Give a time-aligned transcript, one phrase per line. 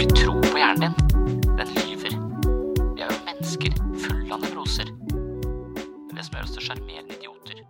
[0.00, 1.40] Ikke tro på hjernen din.
[1.58, 2.14] Den lyver.
[2.96, 4.88] Vi er jo mennesker fulle av nevroser.
[5.10, 7.60] Det er det som gjør oss til sjarmerende idioter.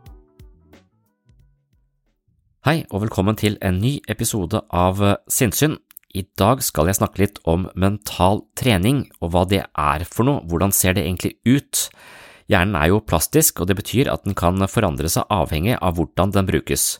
[2.68, 5.74] Hei, og velkommen til en ny episode av eh, Sinnsyn.
[6.14, 10.46] I dag skal jeg snakke litt om mental trening og hva det er for noe,
[10.46, 11.88] hvordan ser det egentlig ut?
[12.46, 16.38] Hjernen er jo plastisk, og det betyr at den kan forandre seg avhengig av hvordan
[16.38, 16.92] den brukes.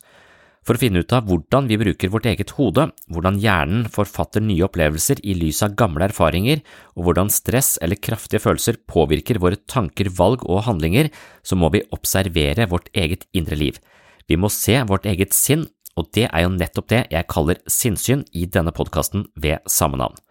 [0.70, 4.62] For å finne ut av hvordan vi bruker vårt eget hode, hvordan hjernen forfatter nye
[4.68, 6.60] opplevelser i lys av gamle erfaringer,
[6.94, 11.10] og hvordan stress eller kraftige følelser påvirker våre tanker, valg og handlinger,
[11.42, 13.82] så må vi observere vårt eget indre liv.
[14.30, 15.66] Vi må se vårt eget sinn,
[15.98, 20.22] og det er jo nettopp det jeg kaller sinnssyn i denne podkasten ved samme navn.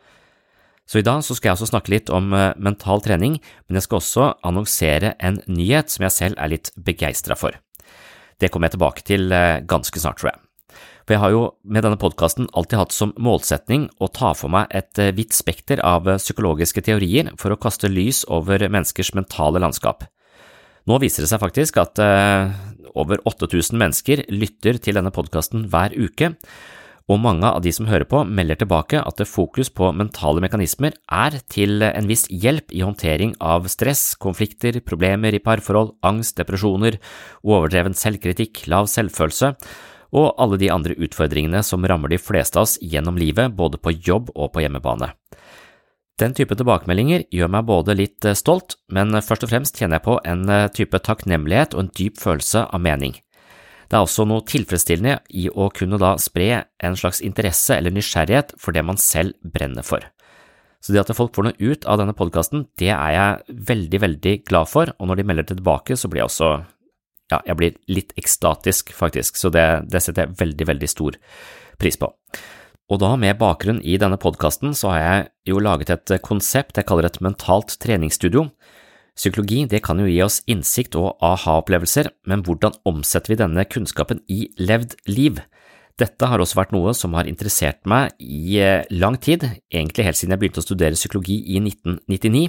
[0.88, 3.92] Så i dag så skal jeg også snakke litt om eh, mental trening, men jeg
[3.92, 7.60] skal også annonsere en nyhet som jeg selv er litt begeistra for.
[8.40, 10.42] Det kommer jeg tilbake til eh, ganske snart, tror jeg.
[11.04, 14.70] For jeg har jo med denne podkasten alltid hatt som målsetning å ta for meg
[14.76, 19.62] et eh, vidt spekter av eh, psykologiske teorier for å kaste lys over menneskers mentale
[19.64, 20.06] landskap.
[20.88, 22.00] Nå viser det seg faktisk at
[22.98, 26.32] over 8000 mennesker lytter til denne podkasten hver uke,
[27.10, 31.40] og mange av de som hører på, melder tilbake at fokus på mentale mekanismer er
[31.50, 37.00] til en viss hjelp i håndtering av stress, konflikter, problemer i parforhold, angst, depresjoner,
[37.42, 39.56] overdreven selvkritikk, lav selvfølelse
[40.14, 43.94] og alle de andre utfordringene som rammer de fleste av oss gjennom livet, både på
[43.98, 45.12] jobb og på hjemmebane.
[46.20, 50.18] Den type tilbakemeldinger gjør meg både litt stolt, men først og fremst kjenner jeg på
[50.28, 50.46] en
[50.76, 53.16] type takknemlighet og en dyp følelse av mening.
[53.90, 56.50] Det er også noe tilfredsstillende i å kunne da spre
[56.86, 60.06] en slags interesse eller nysgjerrighet for det man selv brenner for.
[60.80, 64.36] Så det at folk får noe ut av denne podkasten, det er jeg veldig, veldig
[64.48, 66.52] glad for, og når de melder tilbake, så blir jeg også
[67.30, 71.18] ja, jeg blir litt ekstatisk, faktisk, så det, det setter jeg veldig, veldig stor
[71.82, 72.10] pris på.
[72.90, 76.88] Og da med bakgrunn i denne podkasten så har jeg jo laget et konsept jeg
[76.90, 78.48] kaller et mentalt treningsstudio.
[79.20, 84.22] Psykologi det kan jo gi oss innsikt og aha-opplevelser, men hvordan omsetter vi denne kunnskapen
[84.32, 85.42] i levd liv?
[86.00, 90.20] Dette har også vært noe som har interessert meg i eh, lang tid, egentlig helt
[90.20, 92.46] siden jeg begynte å studere psykologi i 1999.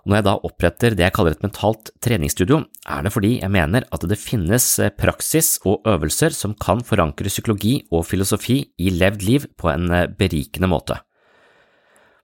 [0.00, 3.52] Og når jeg da oppretter det jeg kaller et mentalt treningsstudio, er det fordi jeg
[3.52, 8.92] mener at det finnes eh, praksis og øvelser som kan forankre psykologi og filosofi i
[8.92, 11.00] levd liv på en eh, berikende måte.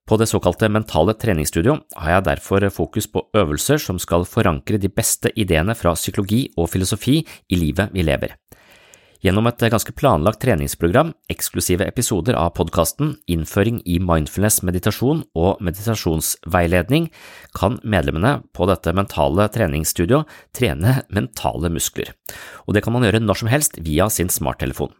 [0.06, 4.88] På det såkalte mentale treningsstudio har jeg derfor fokus på øvelser som skal forankre de
[4.88, 8.36] beste ideene fra psykologi og filosofi i livet vi lever.
[9.24, 17.08] Gjennom et ganske planlagt treningsprogram, eksklusive episoder av podkasten, innføring i mindfulness meditasjon og meditasjonsveiledning,
[17.56, 20.22] kan medlemmene på dette mentale treningsstudio
[20.54, 22.12] trene mentale muskler,
[22.68, 24.94] og det kan man gjøre når som helst via sin smarttelefon.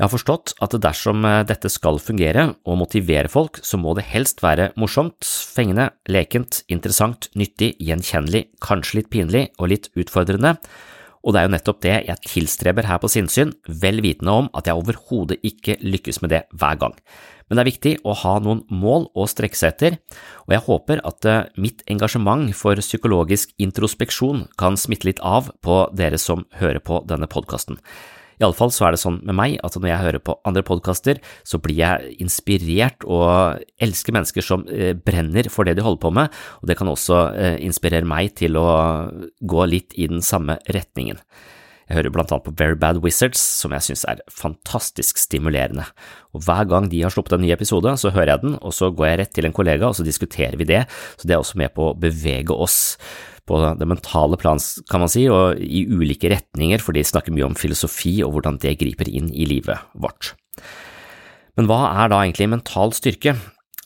[0.00, 4.38] Jeg har forstått at dersom dette skal fungere og motivere folk, så må det helst
[4.40, 10.54] være morsomt, fengende, lekent, interessant, nyttig, gjenkjennelig, kanskje litt pinlig og litt utfordrende,
[11.20, 13.52] og det er jo nettopp det jeg tilstreber her på sinnssyn,
[13.82, 16.94] vel vitende om at jeg overhodet ikke lykkes med det hver gang.
[17.50, 19.98] Men det er viktig å ha noen mål å strekke seg etter,
[20.46, 25.82] og jeg håper at eh, mitt engasjement for psykologisk introspeksjon kan smitte litt av på
[25.92, 27.76] dere som hører på denne podkasten.
[28.40, 31.60] Iallfall så er det sånn med meg at når jeg hører på andre podkaster, så
[31.62, 36.42] blir jeg inspirert og elsker mennesker som eh, brenner for det de holder på med,
[36.62, 38.66] og det kan også eh, inspirere meg til å
[39.40, 41.20] gå litt i den samme retningen.
[41.90, 45.88] Jeg hører blant annet på Very Bad Wizards, som jeg synes er fantastisk stimulerende,
[46.30, 48.92] og hver gang de har sluppet en ny episode, så hører jeg den, og så
[48.94, 50.84] går jeg rett til en kollega, og så diskuterer vi det,
[51.18, 52.94] så det er også med på å bevege oss
[53.50, 54.60] på det mentale plan,
[54.90, 58.60] kan man si, og i ulike retninger, for de snakker mye om filosofi og hvordan
[58.62, 60.34] det griper inn i livet vårt.
[61.58, 63.34] Men hva er da egentlig mental styrke?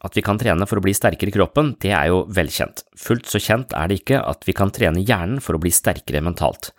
[0.04, 2.84] At vi kan trene for å bli sterkere i kroppen, det er jo velkjent.
[3.00, 6.20] Fullt så kjent er det ikke at vi kan trene hjernen for å bli sterkere
[6.24, 6.74] mentalt.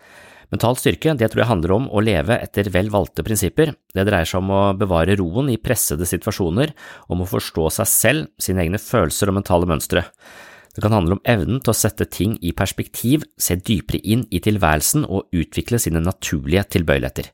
[0.54, 3.74] Mental styrke det tror jeg handler om å leve etter vel valgte prinsipper.
[3.98, 6.76] Det dreier seg om å bevare roen i pressede situasjoner,
[7.10, 10.06] om å forstå seg selv, sine egne følelser og mentale mønstre.
[10.76, 14.42] Det kan handle om evnen til å sette ting i perspektiv, se dypere inn i
[14.44, 17.32] tilværelsen og utvikle sine naturlige tilbøyeligheter.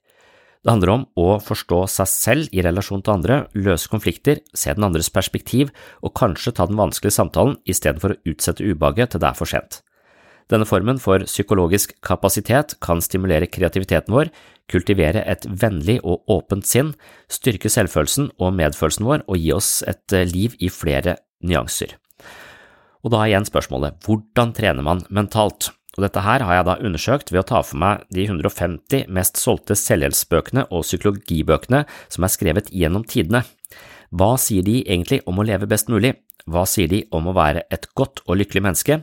[0.62, 4.86] Det handler om å forstå seg selv i relasjon til andre, løse konflikter, se den
[4.86, 5.72] andres perspektiv
[6.06, 9.80] og kanskje ta den vanskelige samtalen istedenfor å utsette ubehaget til det er for sent.
[10.52, 14.30] Denne formen for psykologisk kapasitet kan stimulere kreativiteten vår,
[14.70, 16.94] kultivere et vennlig og åpent sinn,
[17.32, 21.98] styrke selvfølelsen og medfølelsen vår og gi oss et liv i flere nyanser.
[23.02, 25.72] Og da er igjen spørsmålet hvordan trener man mentalt?
[25.98, 29.42] Og dette her har jeg da undersøkt ved å ta for meg de 150 mest
[29.42, 33.44] solgte selvhjelpsbøkene og psykologibøkene som er skrevet gjennom tidene.
[34.12, 36.14] Hva sier de egentlig om å leve best mulig?
[36.48, 39.02] Hva sier de om å være et godt og lykkelig menneske?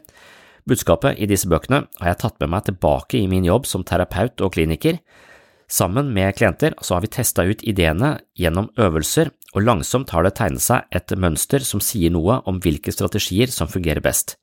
[0.68, 4.40] Budskapet i disse bøkene har jeg tatt med meg tilbake i min jobb som terapeut
[4.44, 4.98] og kliniker.
[5.68, 10.34] Sammen med klienter så har vi testa ut ideene gjennom øvelser og langsomt har det
[10.38, 14.36] tegnet seg et mønster som sier noe om hvilke strategier som fungerer best.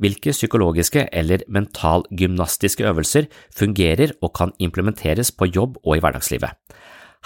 [0.00, 6.52] Hvilke psykologiske eller mentalgymnastiske øvelser fungerer og kan implementeres på jobb og i hverdagslivet.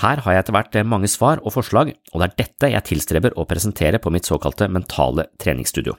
[0.01, 3.35] Her har jeg etter hvert mange svar og forslag, og det er dette jeg tilstreber
[3.37, 5.99] å presentere på mitt såkalte mentale treningsstudio.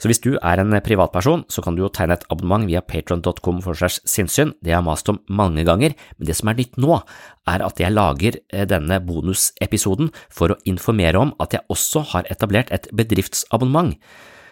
[0.00, 3.60] Så hvis du er en privatperson, så kan du jo tegne et abonnement via patron.com
[3.64, 6.80] for segs sinnssyn, det har jeg mast om mange ganger, men det som er nytt
[6.80, 7.02] nå,
[7.50, 12.32] er at jeg lager eh, denne bonusepisoden for å informere om at jeg også har
[12.32, 13.98] etablert et bedriftsabonnement.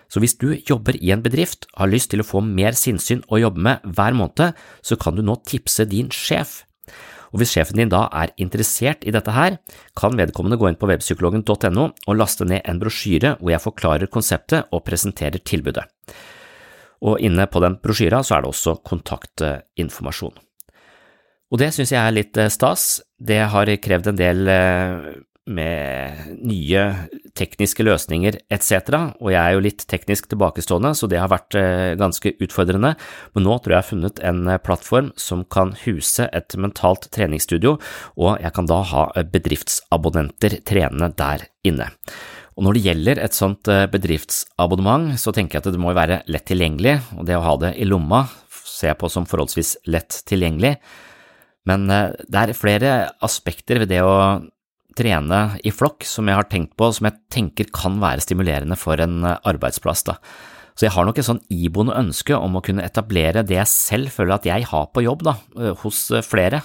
[0.08, 3.40] Så hvis du jobber i en bedrift, har lyst til å få mer sinnssyn å
[3.40, 6.62] jobbe med hver måned, så kan du nå tipse din sjef
[7.32, 9.58] og hvis sjefen din da er interessert i dette her,
[9.98, 14.68] kan vedkommende gå inn på webpsykologen.no og laste ned en brosjyre hvor jeg forklarer konseptet
[14.72, 15.84] og presenterer tilbudet.
[17.04, 20.38] Og inne på den brosjyra så er det også kontaktinformasjon.
[21.48, 22.98] Og det synes jeg er litt eh, stas.
[23.16, 25.06] Det har krevd en del eh,
[25.48, 26.82] med nye
[27.38, 31.94] tekniske løsninger etc., og jeg er jo litt teknisk tilbakestående, så det har vært eh,
[31.98, 32.94] ganske utfordrende,
[33.34, 37.08] men nå tror jeg jeg har funnet en eh, plattform som kan huse et mentalt
[37.14, 37.76] treningsstudio,
[38.18, 41.90] og jeg kan da ha eh, bedriftsabonnenter trene der inne.
[42.58, 46.48] Og når det gjelder et sånt bedriftsabonnement, så tenker jeg at det må være lett
[46.50, 50.72] tilgjengelig, og det å ha det i lomma ser jeg på som forholdsvis lett tilgjengelig,
[51.70, 54.16] men det er flere aspekter ved det å
[54.98, 59.00] trene i flokk som jeg har tenkt på, som jeg tenker kan være stimulerende for
[59.02, 60.04] en eh, arbeidsplass.
[60.08, 60.18] da.
[60.78, 64.12] Så jeg har nok et sånn iboende ønske om å kunne etablere det jeg selv
[64.14, 66.62] føler at jeg har på jobb, da, eh, hos eh, flere.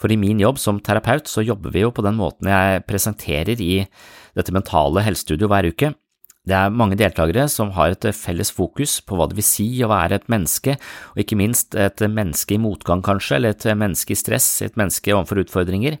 [0.00, 3.60] For i min jobb som terapeut så jobber vi jo på den måten jeg presenterer
[3.60, 3.84] i
[4.36, 5.92] dette mentale helsestudio hver uke.
[6.42, 9.92] Det er mange deltakere som har et felles fokus på hva det vil si å
[9.92, 10.74] være et menneske,
[11.14, 15.14] og ikke minst et menneske i motgang kanskje, eller et menneske i stress, et menneske
[15.14, 16.00] overfor utfordringer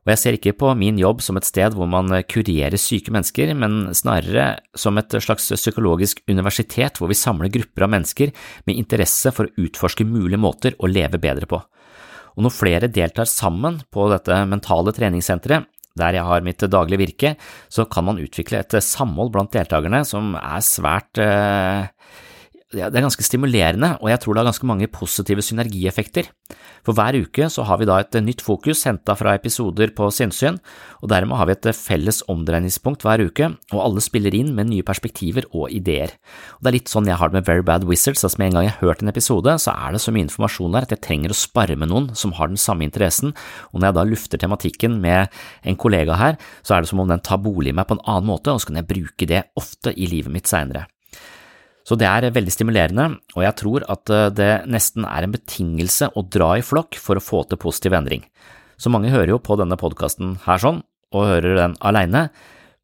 [0.00, 3.52] og jeg ser ikke på min jobb som et sted hvor man kurerer syke mennesker,
[3.52, 8.32] men snarere som et slags psykologisk universitet hvor vi samler grupper av mennesker
[8.64, 11.60] med interesse for å utforske mulige måter å leve bedre på.
[12.38, 15.68] Og når flere deltar sammen på dette mentale treningssenteret,
[16.00, 17.34] der jeg har mitt daglige virke,
[17.68, 21.90] så kan man utvikle et samhold blant deltakerne som er svært eh,
[22.70, 26.28] det er ganske stimulerende, og jeg tror det har ganske mange positive synergieffekter.
[26.86, 30.60] For hver uke så har vi da et nytt fokus henta fra episoder på sinnssyn,
[31.02, 34.86] og dermed har vi et felles omdreiningspunkt hver uke, og alle spiller inn med nye
[34.86, 36.14] perspektiver og ideer.
[36.58, 38.60] Og Det er litt sånn jeg har det med Very Bad Wizards, altså med en
[38.60, 41.02] gang jeg har hørt en episode, så er det så mye informasjon der at jeg
[41.08, 43.34] trenger å spare med noen som har den samme interessen,
[43.74, 45.26] og når jeg da lufter tematikken med
[45.66, 48.06] en kollega her, så er det som om den tar bolig i meg på en
[48.06, 50.86] annen måte, og så kan jeg bruke det ofte i livet mitt seinere.
[51.86, 56.10] Så det er veldig stimulerende, og jeg tror at eh, det nesten er en betingelse
[56.14, 58.26] å dra i flokk for å få til positiv endring.
[58.80, 62.28] Så mange hører jo på denne podkasten her sånn, og hører den aleine,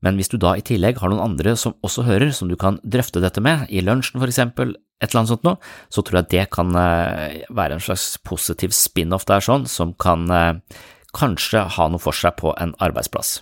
[0.05, 2.81] men hvis du da i tillegg har noen andre som også hører, som du kan
[2.85, 5.61] drøfte dette med, i lunsjen for eksempel, et eller annet sånt noe,
[5.93, 10.25] så tror jeg det kan eh, være en slags positiv spin-off der sånn, som kan
[10.33, 10.79] eh,
[11.17, 13.39] kanskje ha noe for seg på en arbeidsplass.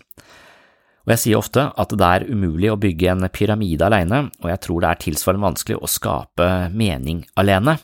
[1.05, 4.63] Og jeg sier ofte at det er umulig å bygge en pyramide alene, og jeg
[4.65, 7.77] tror det er tilsvarende vanskelig å skape mening alene.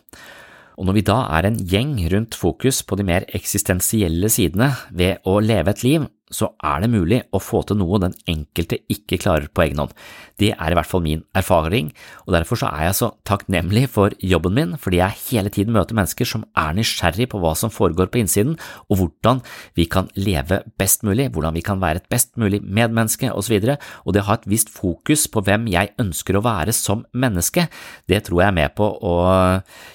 [0.80, 5.20] Og når vi da er en gjeng rundt fokus på de mer eksistensielle sidene ved
[5.28, 9.18] å leve et liv, så er det mulig å få til noe den enkelte ikke
[9.20, 9.94] klarer på egen hånd.
[10.40, 11.90] Det er i hvert fall min erfaring,
[12.26, 16.28] og derfor er jeg så takknemlig for jobben min, fordi jeg hele tiden møter mennesker
[16.28, 18.56] som er nysgjerrig på hva som foregår på innsiden,
[18.88, 19.42] og hvordan
[19.78, 23.76] vi kan leve best mulig, hvordan vi kan være et best mulig medmenneske osv., og,
[24.06, 27.66] og det å ha et visst fokus på hvem jeg ønsker å være som menneske,
[28.08, 29.16] det tror jeg er med på å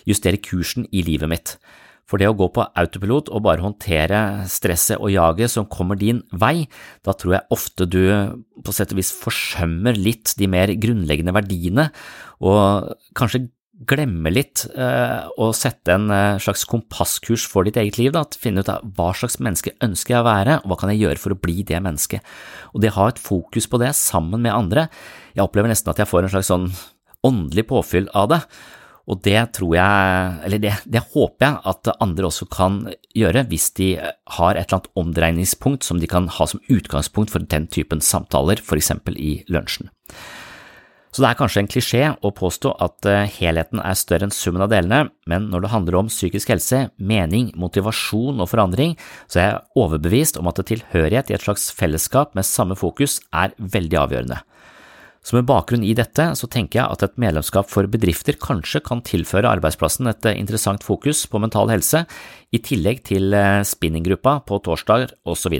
[0.07, 1.55] justere kursen i livet mitt.
[2.05, 4.19] For det å gå på autopilot og bare håndtere
[4.51, 6.67] stresset og jaget som kommer din vei,
[7.05, 8.03] da tror jeg ofte du
[8.62, 11.89] på sett og vis forsømmer litt de mer grunnleggende verdiene,
[12.45, 13.47] og kanskje
[13.89, 18.63] glemmer litt eh, å sette en eh, slags kompasskurs for ditt eget liv, da, finne
[18.63, 21.35] ut av hva slags menneske ønsker jeg å være, og hva kan jeg gjøre for
[21.35, 22.24] å bli det mennesket.
[22.71, 24.88] Og det å ha et fokus på det sammen med andre,
[25.35, 26.69] jeg opplever nesten at jeg får en slags sånn
[27.25, 28.41] åndelig påfyll av det.
[29.05, 32.79] Og det tror jeg, eller det, det, håper jeg at andre også kan
[33.13, 37.45] gjøre hvis de har et eller annet omdreiningspunkt som de kan ha som utgangspunkt for
[37.45, 39.91] den typen samtaler, eksempel i lunsjen.
[41.15, 44.65] Så det er kanskje en klisjé å påstå at eh, helheten er større enn summen
[44.65, 48.97] av delene, men når det handler om psykisk helse, mening, motivasjon og forandring,
[49.31, 53.55] så er jeg overbevist om at tilhørighet i et slags fellesskap med samme fokus er
[53.55, 54.41] veldig avgjørende.
[55.25, 59.01] Så med bakgrunn i dette så tenker jeg at et medlemskap for bedrifter kanskje kan
[59.05, 62.03] tilføre arbeidsplassen et eh, interessant fokus på mental helse,
[62.53, 65.58] i tillegg til eh, spinninggruppa på torsdager osv.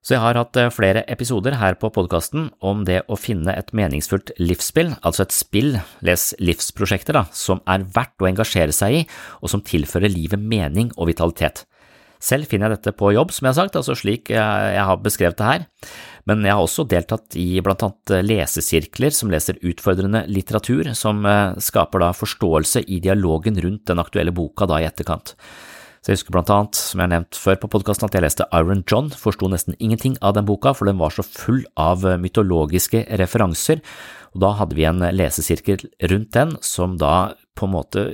[0.00, 3.74] Så, jeg har hatt eh, flere episoder her på podkasten om det å finne et
[3.76, 9.04] meningsfullt livsspill, altså et spill, les livsprosjekter, da, som er verdt å engasjere seg i,
[9.44, 11.66] og som tilfører livet mening og vitalitet.
[12.20, 15.38] Selv finner jeg dette på jobb, som jeg har sagt, altså slik jeg har beskrevet
[15.38, 15.62] det her,
[16.28, 21.56] men jeg har også deltatt i blant annet lesesirkler som leser utfordrende litteratur, som eh,
[21.56, 25.32] skaper da forståelse i dialogen rundt den aktuelle boka da i etterkant.
[26.00, 28.48] Så jeg husker blant annet, som jeg har nevnt før på podkasten, at jeg leste
[28.56, 33.02] Iron John, forsto nesten ingenting av den boka, for den var så full av mytologiske
[33.20, 33.80] referanser,
[34.32, 38.06] og da hadde vi en lesesirkel rundt den som da på en måte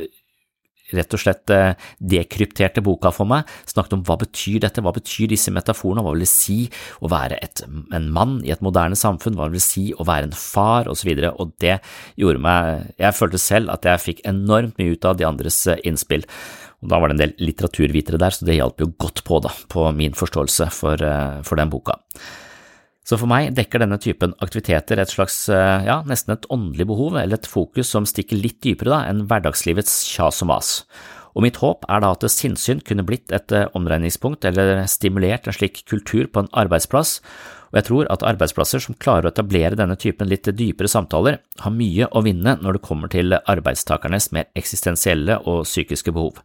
[0.95, 5.33] rett og slett eh, dekrypterte boka for meg, snakket om hva betyr dette, hva betyr
[5.33, 6.59] disse metaforene, hva vil det si
[7.03, 10.31] å være et, en mann i et moderne samfunn, hva vil det si å være
[10.31, 11.79] en far, osv., og, så og det
[12.21, 15.83] gjorde meg, jeg følte selv at jeg fikk enormt mye ut av de andres eh,
[15.89, 16.27] innspill.
[16.85, 19.53] Og Da var det en del litteraturvitere der, så det hjalp jo godt på da,
[19.73, 21.99] på min forståelse for, eh, for den boka.
[23.07, 27.15] Så for meg dekker denne typen aktiviteter et slags, eh, ja, nesten et åndelig behov,
[27.15, 30.73] eller et fokus som stikker litt dypere da enn hverdagslivets kjas og mas.
[31.37, 35.55] Og mitt håp er da at sinnssyn kunne blitt et eh, omregningspunkt eller stimulert en
[35.55, 37.21] slik kultur på en arbeidsplass,
[37.71, 41.75] og jeg tror at arbeidsplasser som klarer å etablere denne typen litt dypere samtaler, har
[41.75, 46.41] mye å vinne når det kommer til arbeidstakernes mer eksistensielle og psykiske behov.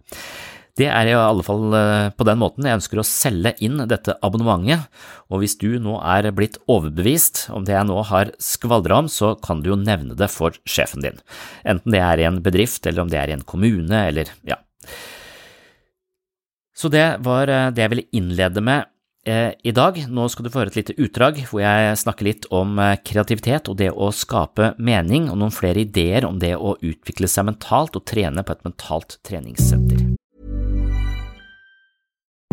[0.79, 4.15] Det er i alle fall eh, på den måten jeg ønsker å selge inn dette
[4.23, 4.87] abonnementet,
[5.31, 9.33] og hvis du nå er blitt overbevist om det jeg nå har skvaldra om, så
[9.43, 11.19] kan du jo nevne det for sjefen din,
[11.67, 14.61] enten det er i en bedrift eller om det er i en kommune eller ja.
[16.77, 18.87] Så det var eh, det jeg ville innlede med
[19.27, 19.99] eh, i dag.
[20.09, 23.77] Nå skal du få høre et lite utdrag hvor jeg snakker litt om kreativitet og
[23.83, 28.07] det å skape mening, og noen flere ideer om det å utvikle seg mentalt og
[28.09, 30.10] trene på et mentalt treningssenter.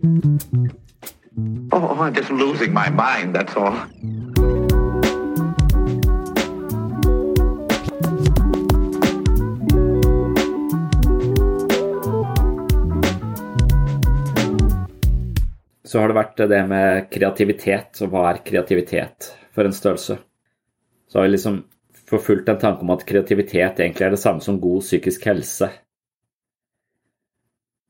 [0.00, 3.74] Oh, I'm just losing my mind, that's all.
[15.84, 20.18] Så har det vært det med kreativitet, og hva er kreativitet for en størrelse?
[21.08, 21.64] Så har vi liksom
[22.06, 25.72] forfulgt en tanke om at kreativitet egentlig er det samme som god psykisk helse.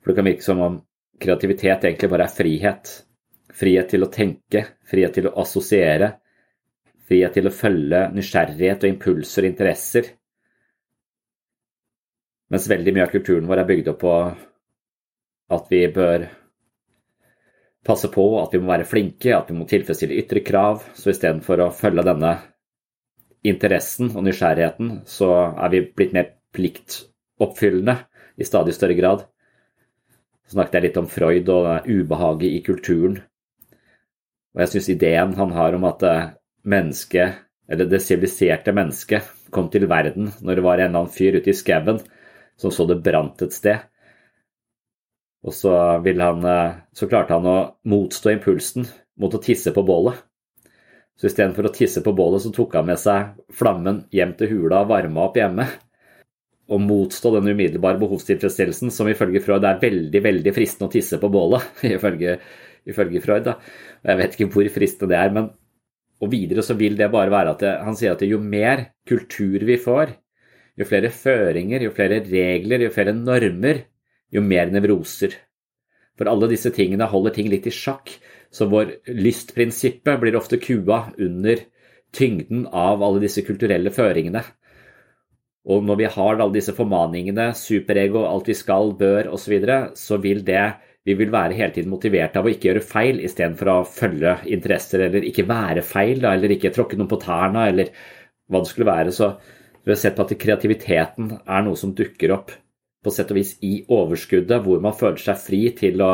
[0.00, 0.84] For det kan virke som om
[1.20, 2.94] kreativitet egentlig bare er frihet.
[3.58, 6.12] Frihet til å tenke, frihet til å assosiere,
[7.08, 10.10] frihet til å følge nysgjerrighet og impulser og interesser.
[12.52, 14.12] Mens veldig mye av kulturen vår er bygd opp på
[15.56, 16.28] at vi bør
[17.88, 20.84] passe på, at vi må være flinke, at vi må tilfredsstille ytre krav.
[20.96, 22.34] Så istedenfor å følge denne
[23.48, 27.96] interessen og nysgjerrigheten, så er vi blitt mer pliktoppfyllende
[28.38, 29.24] i stadig større grad.
[30.48, 33.18] Så snakket jeg litt om Freud og ubehaget i kulturen.
[34.56, 36.04] Og jeg syns ideen han har om at
[36.68, 41.36] mennesket, eller det siviliserte mennesket, kom til verden når det var en eller annen fyr
[41.38, 42.00] ute i skauen
[42.58, 43.84] som så det brant et sted.
[45.46, 46.46] Og så, han,
[46.92, 47.58] så klarte han å
[47.88, 48.88] motstå impulsen
[49.20, 50.16] mot å tisse på bålet.
[51.18, 54.82] Så istedenfor å tisse på bålet, så tok han med seg flammen hjem til hula
[54.84, 55.66] og varma opp hjemme.
[56.68, 61.30] Og motstå den umiddelbare behovstilfredsstillelsen som ifølge Freud er veldig veldig fristende å tisse på
[61.32, 61.64] bålet.
[61.96, 62.36] ifølge,
[62.88, 63.46] ifølge Freud.
[63.46, 63.56] Da.
[64.04, 65.48] Jeg vet ikke hvor fristende det er, men
[66.18, 69.62] og videre så vil det bare være at det, han sier at jo mer kultur
[69.66, 70.16] vi får,
[70.78, 73.84] jo flere føringer, jo flere regler, jo flere normer,
[74.34, 75.36] jo mer nevroser.
[76.18, 78.10] For alle disse tingene holder ting litt i sjakk,
[78.50, 81.62] så vår lystprinsippet blir ofte kua under
[82.14, 84.42] tyngden av alle disse kulturelle føringene.
[85.68, 89.78] Og når vi har alle disse formaningene, superego, alt vi skal, bør osv., så, videre,
[89.98, 90.62] så vil det
[91.08, 95.06] vi vil være hele tiden motivert av å ikke gjøre feil istedenfor å følge interesser,
[95.06, 97.92] eller ikke være feil, eller ikke tråkke noen på tærne, eller
[98.48, 99.14] hva det skulle være.
[99.14, 99.30] Så
[99.84, 102.52] vi har sett på at kreativiteten er noe som dukker opp
[103.04, 106.12] på sett og vis i overskuddet, hvor man føler seg fri til å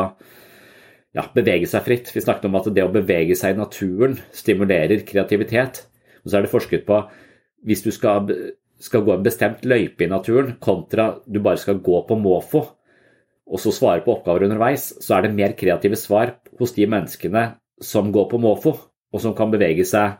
[1.15, 2.11] ja, bevege seg fritt.
[2.15, 5.85] Vi snakket om at det å bevege seg i naturen stimulerer kreativitet.
[6.23, 7.01] Og så er det forsket på
[7.65, 8.29] hvis du skal,
[8.81, 12.63] skal gå en bestemt løype i naturen, kontra du bare skal gå på måfå,
[13.45, 17.47] og så svare på oppgaver underveis, så er det mer kreative svar hos de menneskene
[17.83, 18.73] som går på måfå,
[19.13, 20.17] og som kan bevege seg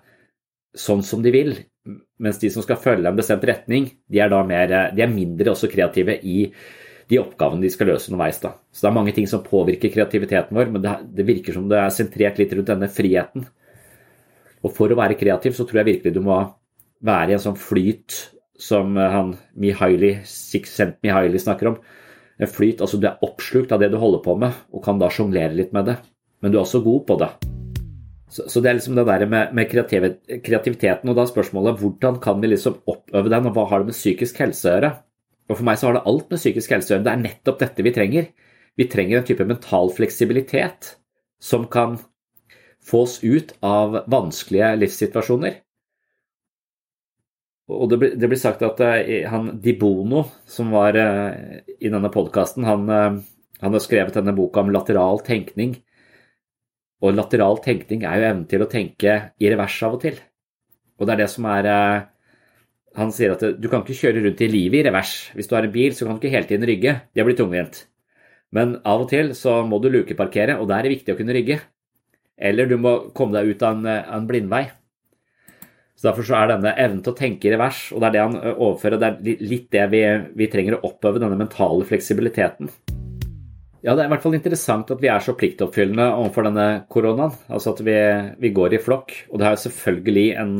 [0.75, 1.55] sånn som de vil.
[2.21, 5.69] Mens de som skal følge en bestemt retning, de er, mer, de er mindre også
[5.71, 6.45] kreative i
[7.09, 8.39] de oppgavene de skal løse underveis.
[8.41, 8.55] Da.
[8.73, 11.81] Så det er mange ting som påvirker kreativiteten vår, men det, det virker som det
[11.81, 13.45] er sentrert litt rundt denne friheten.
[14.65, 16.39] Og for å være kreativ så tror jeg virkelig du må
[17.05, 21.79] være i en sånn flyt som han Mihaili, Sixcent Mihaili snakker om.
[22.51, 25.55] Flyt, altså Du er oppslukt av det du holder på med, og kan da sjonglere
[25.55, 25.99] litt med det.
[26.43, 27.29] Men du er også god på det.
[28.29, 32.41] Så, så, det er liksom det der med, med kreativiteten, og da spørsmålet hvordan kan
[32.41, 34.91] vi liksom oppøve den, og hva har det med psykisk helse å gjøre?
[35.45, 37.05] Og For meg så har det alt med psykisk helse å gjøre.
[37.05, 38.27] Det er nettopp dette vi trenger.
[38.75, 40.95] Vi trenger en type mental fleksibilitet
[41.39, 41.99] som kan
[42.85, 45.61] få oss ut av vanskelige livssituasjoner.
[47.65, 51.33] Og det det blir sagt at han han Dibono, som var uh,
[51.79, 53.17] i denne podkasten, han, uh,
[53.61, 55.79] han, har skrevet denne boka om lateral tenkning.
[57.01, 60.19] Og lateral tenkning er jo evnen til å tenke i revers av og til.
[60.99, 62.05] Og det er det som er eh,
[62.95, 65.11] Han sier at du kan ikke kjøre rundt i livet i revers.
[65.35, 66.93] Hvis du har en bil, så kan du ikke hele tiden rygge.
[67.11, 67.81] Det blir tungvint.
[68.55, 71.35] Men av og til så må du lukeparkere, og da er det viktig å kunne
[71.35, 71.59] rygge.
[72.39, 74.63] Eller du må komme deg ut av en, en blindvei.
[75.95, 78.23] Så Derfor så er denne evnen til å tenke i revers, og det er det
[78.25, 80.03] han overfører, det er litt det vi,
[80.35, 82.71] vi trenger å oppøve, denne mentale fleksibiliteten.
[83.85, 87.35] Ja, Det er i hvert fall interessant at vi er så pliktoppfyllende overfor denne koronaen.
[87.53, 87.97] Altså at vi,
[88.41, 89.13] vi går i flokk.
[89.29, 90.55] Og det er jo selvfølgelig en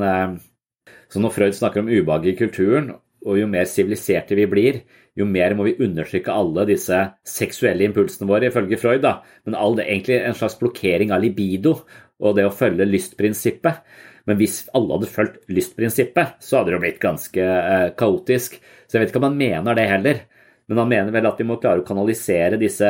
[1.10, 2.91] Så når Freud snakker om ubehag i kulturen,
[3.26, 4.80] og jo mer siviliserte vi blir,
[5.17, 9.02] jo mer må vi undertrykke alle disse seksuelle impulsene våre, ifølge Freud.
[9.02, 9.21] da.
[9.45, 11.80] Men all det, egentlig en slags blokkering av libido
[12.19, 13.82] og det å følge lystprinsippet.
[14.25, 18.57] Men hvis alle hadde fulgt lystprinsippet, så hadde det jo blitt ganske eh, kaotisk.
[18.85, 20.23] Så jeg vet ikke om han mener det heller.
[20.65, 22.89] Men han mener vel at vi må klare å kanalisere disse,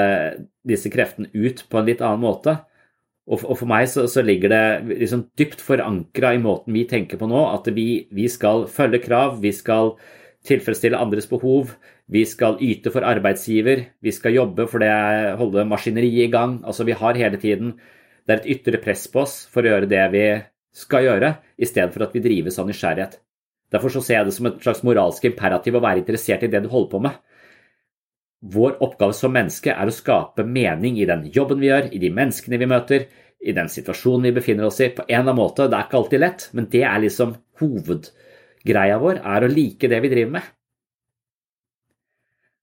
[0.64, 2.56] disse kreftene ut på en litt annen måte.
[3.26, 7.28] Og for, meg så, så, ligger det liksom dypt forankra i måten vi tenker på
[7.28, 9.96] nå, at vi, vi skal følge krav, vi skal
[10.46, 11.74] tilfredsstille andres behov,
[12.06, 14.94] vi skal yte for arbeidsgiver, vi skal jobbe for det
[15.40, 16.60] holde maskineriet i gang.
[16.70, 17.80] Altså vi har hele tiden
[18.26, 20.26] Det er et ytre press på oss for å gjøre det vi
[20.76, 23.20] skal gjøre, i stedet for at vi drives av nysgjerrighet.
[23.74, 26.66] Derfor så ser jeg det som et slags moralsk imperativ å være interessert i det
[26.66, 27.16] du holder på med.
[28.56, 32.12] Vår oppgave som menneske er å skape mening i den jobben vi gjør, i de
[32.14, 33.08] menneskene vi møter,
[33.46, 34.92] i den situasjonen vi befinner oss i.
[34.94, 35.70] På en eller annen måte.
[35.70, 40.02] Det er ikke alltid lett, men det er liksom hovedgreia vår, er å like det
[40.04, 40.54] vi driver med.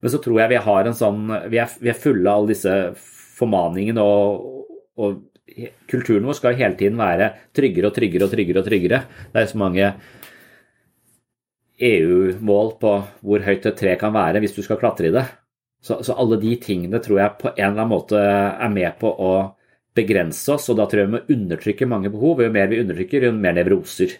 [0.03, 1.21] Men så tror jeg vi har en sånn
[1.53, 2.73] Vi er, vi er fulle av alle disse
[3.39, 4.65] formaningene, og,
[4.99, 5.21] og,
[5.91, 8.59] kulturen vår skal hele tiden være tryggere og tryggere og tryggere.
[8.61, 9.03] og tryggere.
[9.33, 9.93] Det er så mange
[11.83, 15.25] EU-mål på hvor høyt et tre kan være hvis du skal klatre i det.
[15.83, 19.11] Så, så, alle de tingene tror jeg på en eller annen måte er med på
[19.11, 19.33] å
[19.93, 22.45] begrense oss, og da tror jeg vi må undertrykke mange behov.
[22.45, 24.15] Jo mer vi undertrykker, jo mer nevroser.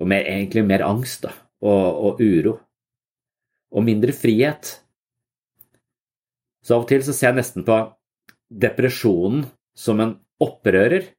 [0.00, 2.56] Og mer, egentlig mer angst da, og, og uro.
[3.76, 4.72] Og mindre frihet.
[6.64, 7.76] Så av og til så ser jeg nesten på
[8.64, 9.44] depresjonen
[9.76, 11.10] som en opprører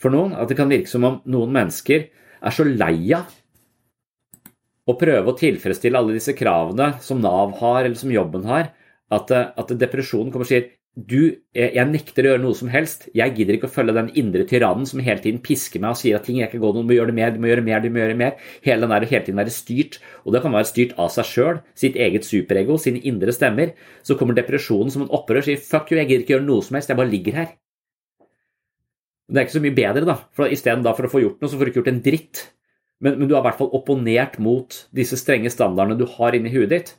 [0.00, 0.34] for noen.
[0.36, 3.30] At det kan virke som om noen mennesker er så lei av
[4.86, 8.70] å prøve å tilfredsstille alle disse kravene som Nav har, eller som jobben har,
[9.10, 13.10] at, at depresjonen kommer og sier du, jeg nekter å gjøre noe som helst.
[13.12, 16.16] Jeg gidder ikke å følge den indre tyrannen som hele tiden pisker meg og sier
[16.16, 17.90] at ting er ikke godt, du må gjøre det mer, du må gjøre mer, du
[17.92, 18.40] må gjøre mer.
[18.64, 20.00] Hele den der hele tiden være styrt.
[20.24, 23.76] Og det kan være styrt av seg sjøl, sitt eget superego, sine indre stemmer.
[24.08, 26.64] Så kommer depresjonen som en opprør og sier fuck you, jeg gidder ikke gjøre noe
[26.64, 27.52] som helst, jeg bare ligger her.
[29.26, 30.18] Det er ikke så mye bedre, da.
[30.36, 32.44] For isteden for å få gjort noe, så får du ikke gjort en dritt.
[33.02, 36.52] Men, men du har i hvert fall opponert mot disse strenge standardene du har inni
[36.54, 36.94] huet ditt.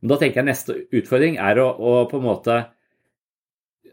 [0.00, 2.58] Men da tenker jeg neste utfordring er å, å på en måte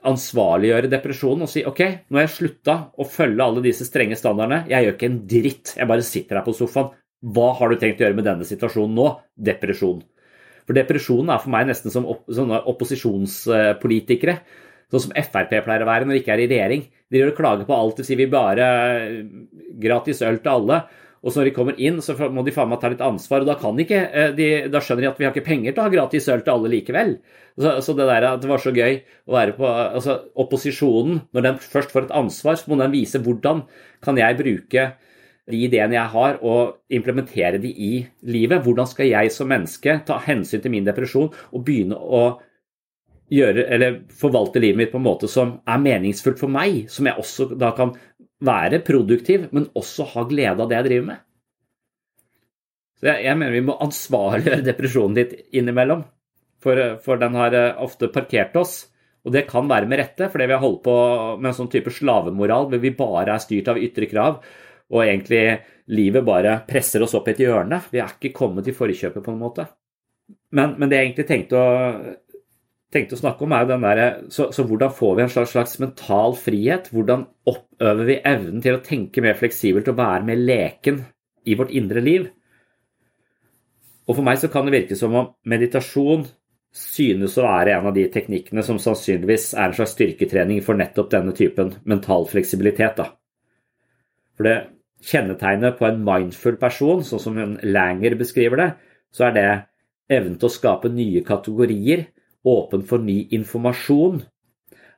[0.04, 4.65] ansvarliggjøre depresjonen og si ok, nå har jeg slutta å følge alle disse strenge standardene,
[4.67, 6.89] jeg gjør ikke en dritt, jeg bare sitter her på sofaen.
[7.34, 9.08] Hva har du tenkt å gjøre med denne situasjonen nå?
[9.47, 9.99] Depresjon.
[10.67, 14.36] For depresjonen er for meg nesten som opposisjonspolitikere.
[14.94, 16.84] Sånn som Frp pleier å være når de ikke er i regjering.
[17.10, 17.98] De gjør klager på alt.
[17.98, 18.68] De sier vi bare
[19.82, 20.84] gratis øl til alle.
[21.24, 23.42] Og så når de kommer inn, så må de faen meg ta litt ansvar.
[23.42, 25.82] Og da, kan ikke, eh, de, da skjønner de at vi har ikke penger til
[25.82, 27.16] å ha gratis øl til alle likevel.
[27.56, 31.48] Så, så det der at det var så gøy å være på altså Opposisjonen, når
[31.48, 33.64] den først får et ansvar, så må den vise hvordan
[34.04, 34.88] kan jeg bruke
[35.52, 37.94] de ideene jeg har, og implementere de i
[38.28, 38.64] livet.
[38.64, 42.26] Hvordan skal jeg som menneske ta hensyn til min depresjon og begynne å
[43.34, 47.19] gjøre, eller forvalte livet mitt på en måte som er meningsfullt for meg, som jeg
[47.19, 47.93] også da kan
[48.43, 51.22] være produktiv, men også ha glede av det jeg driver med.
[53.00, 56.06] Så jeg, jeg mener vi må ansvarliggjøre depresjonen ditt innimellom,
[56.63, 58.78] for, for, den har eh, ofte parkert oss.
[59.24, 60.96] Og det kan være med rette, fordi vi har holdt på
[61.38, 64.41] med en sånn type slavemoral hvor vi bare er styrt av ytre krav,
[64.91, 65.43] og egentlig
[65.96, 67.80] livet bare presser oss opp i et hjørne.
[67.91, 69.67] Vi er ikke kommet i forkjøpet, på en måte.
[70.56, 71.72] Men, men det jeg egentlig tenkte å
[72.94, 74.04] tenkte å snakke om, er jo den der,
[74.34, 76.92] så, så, hvordan får vi en slags, slags, mental frihet?
[76.94, 81.02] Hvordan oppøver vi evnen til å tenke mer fleksibelt og være mer leken
[81.50, 82.30] i vårt indre liv?
[84.08, 86.26] Og For meg så kan det virke som om meditasjon
[86.74, 91.12] synes å være en av de teknikkene som sannsynligvis er en slags styrketrening for nettopp
[91.12, 92.98] denne typen mental fleksibilitet.
[92.98, 93.12] Da.
[94.34, 94.56] For det
[95.04, 98.70] kjennetegnet på en mindful person, sånn som Langer beskriver det,
[99.14, 99.48] så er det
[100.14, 102.08] evnen til å skape nye kategorier
[102.44, 104.22] åpen for ny informasjon,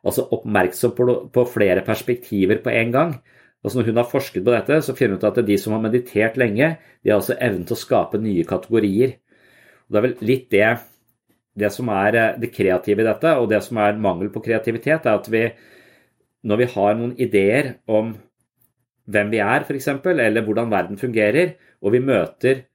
[0.05, 3.13] altså oppmerksom på, flere perspektiver på en gang.
[3.65, 5.83] Altså når hun har forsket på dette, så finner hun ut at de som har
[5.85, 9.15] meditert lenge, de har altså evnen til å skape nye kategorier.
[9.85, 10.67] Og det er vel litt det,
[11.57, 15.07] det som er eh, det kreative i dette, og det som er mangel på kreativitet,
[15.07, 15.47] er at vi,
[16.45, 18.13] når vi har noen ideer om
[19.05, 22.65] hvem vi er, f.eks., eller hvordan verden fungerer, og vi møter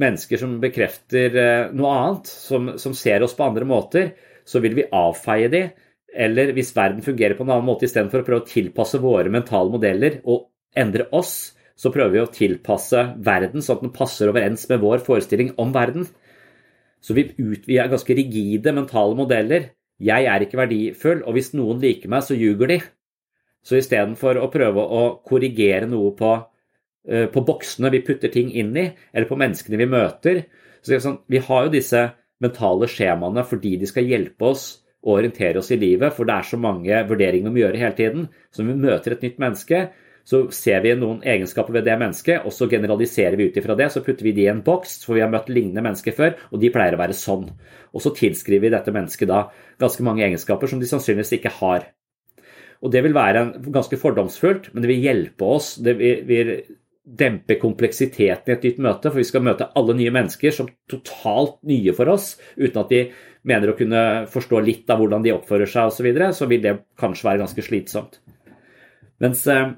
[0.00, 4.76] mennesker som bekrefter eh, noe annet, som, som, ser oss på andre måter, så vil
[4.78, 5.66] vi avfeie de
[6.14, 9.72] eller hvis verden fungerer på en annen måte, istedenfor å prøve å tilpasse våre mentale
[9.72, 10.46] modeller og
[10.78, 15.02] endre oss, så prøver vi å tilpasse verden sånn at den passer overens med vår
[15.06, 16.06] forestilling om verden.
[17.02, 19.72] Så vi, ut, er ganske rigide mentale modeller.
[19.98, 22.78] Jeg er ikke verdifull, og hvis noen liker meg, så ljuger de.
[23.64, 26.30] Så istedenfor å prøve å korrigere noe på,
[27.04, 30.38] på boksene vi putter ting inn i, eller på menneskene vi møter
[30.84, 32.00] så sånn, Vi har jo disse
[32.44, 34.64] mentale skjemaene fordi de skal hjelpe oss
[35.04, 37.96] å orientere oss i livet, for det er så mange vurderinger vi må gjøre hele
[37.96, 38.26] tiden.
[38.52, 39.80] Så når vi møter et nytt menneske,
[40.24, 43.90] så ser vi noen egenskaper ved det mennesket, og så generaliserer vi ut ifra det.
[43.92, 46.62] Så putter vi de i en boks, for vi har møtt lignende mennesker før, og
[46.62, 47.50] de pleier å være sånn.
[47.92, 49.42] Og så tilskriver vi dette mennesket da
[49.80, 51.90] ganske mange egenskaper som de sannsynligvis ikke har.
[52.80, 55.74] Og det vil være ganske fordomsfullt, men det vil hjelpe oss.
[55.84, 56.56] Det vil
[57.04, 61.58] dempe kompleksiteten i et nytt møte, for vi skal møte alle nye mennesker som totalt
[61.68, 63.02] nye for oss, uten at de
[63.44, 66.62] mener å kunne forstå litt av hvordan de oppfører seg osv., så, videre, så vil
[66.64, 68.20] det kanskje være ganske slitsomt.
[69.20, 69.74] Mens eh,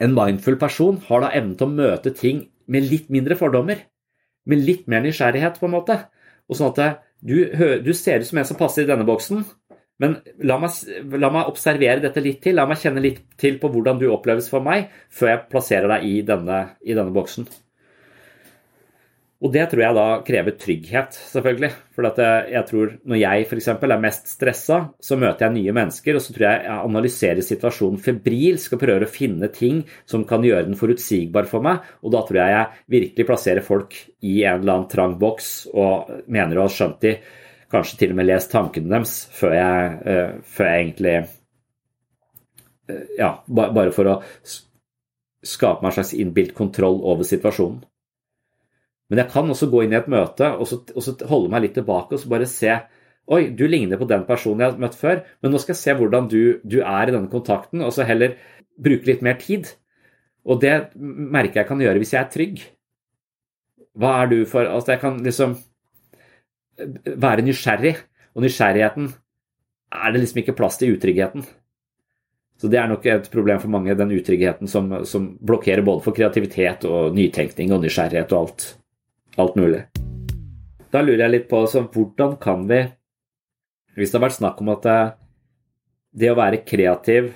[0.00, 3.84] en mindful person har da evnen til å møte ting med litt mindre fordommer.
[4.48, 5.98] Med litt mer nysgjerrighet, på en måte.
[6.48, 7.36] Og sånn at du,
[7.84, 9.44] du ser ut som en som passer i denne boksen,
[10.02, 10.80] men la meg,
[11.16, 12.58] la meg, observere dette litt til.
[12.58, 16.08] La meg kjenne litt til på hvordan du oppleves for meg, før jeg plasserer deg
[16.08, 17.48] i denne, i denne boksen.
[19.44, 21.68] Og det tror jeg da krever trygghet, selvfølgelig.
[21.92, 23.68] For jeg tror når jeg f.eks.
[23.68, 28.00] er mest stressa, så møter jeg nye mennesker, og så tror jeg jeg analyserer situasjonen
[28.00, 31.84] febrilsk og prøver å finne ting som kan gjøre den forutsigbar for meg.
[32.00, 36.16] Og da tror jeg jeg virkelig plasserer folk i en eller annen trang boks og
[36.32, 37.18] mener å ha skjønt de,
[37.76, 41.16] kanskje til og med lest tankene deres før jeg, uh, før jeg egentlig
[42.90, 44.16] uh, Ja, bare for å
[45.46, 47.84] skape meg en slags innbilt kontroll over situasjonen.
[49.10, 51.66] Men jeg kan også gå inn i et møte og så, og så holde meg
[51.66, 52.74] litt tilbake og så bare se
[53.26, 55.94] Oi, du ligner på den personen jeg har møtt før, men nå skal jeg se
[55.98, 58.36] hvordan du, du er i denne kontakten, og så heller
[58.78, 59.72] bruke litt mer tid.
[60.46, 62.62] Og det merker jeg kan gjøre hvis jeg er trygg.
[63.98, 65.56] Hva er du for Altså, jeg kan liksom
[66.76, 67.94] være nysgjerrig,
[68.36, 69.12] og nysgjerrigheten
[69.96, 71.46] er det liksom ikke plass til utryggheten.
[72.56, 76.16] Så det er nok et problem for mange, den utryggheten som, som blokkerer både for
[76.16, 78.68] kreativitet og nytenkning og nysgjerrighet og alt
[79.36, 79.82] alt mulig.
[80.92, 82.82] Da lurer jeg litt på så hvordan kan vi,
[83.96, 85.00] hvis det har vært snakk om at det,
[86.16, 87.32] det å være kreativ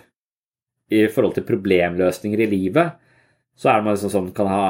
[0.90, 2.96] i forhold til problemløsninger i livet,
[3.56, 4.64] så er man liksom sånn kan ha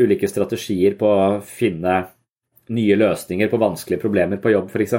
[0.00, 2.00] ulike strategier på å finne
[2.72, 4.94] nye løsninger på vanskelige problemer på jobb, f.eks.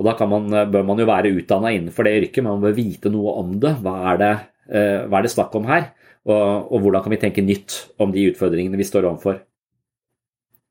[0.00, 3.12] Og da man, bør man jo være utdanna innenfor det yrket, men man bør vite
[3.12, 3.74] noe om det.
[3.84, 4.32] Hva er det,
[4.72, 5.90] eh, hva er det snakk om her?
[6.28, 9.40] Og, og, hvordan kan vi tenke nytt om de utfordringene vi står overfor?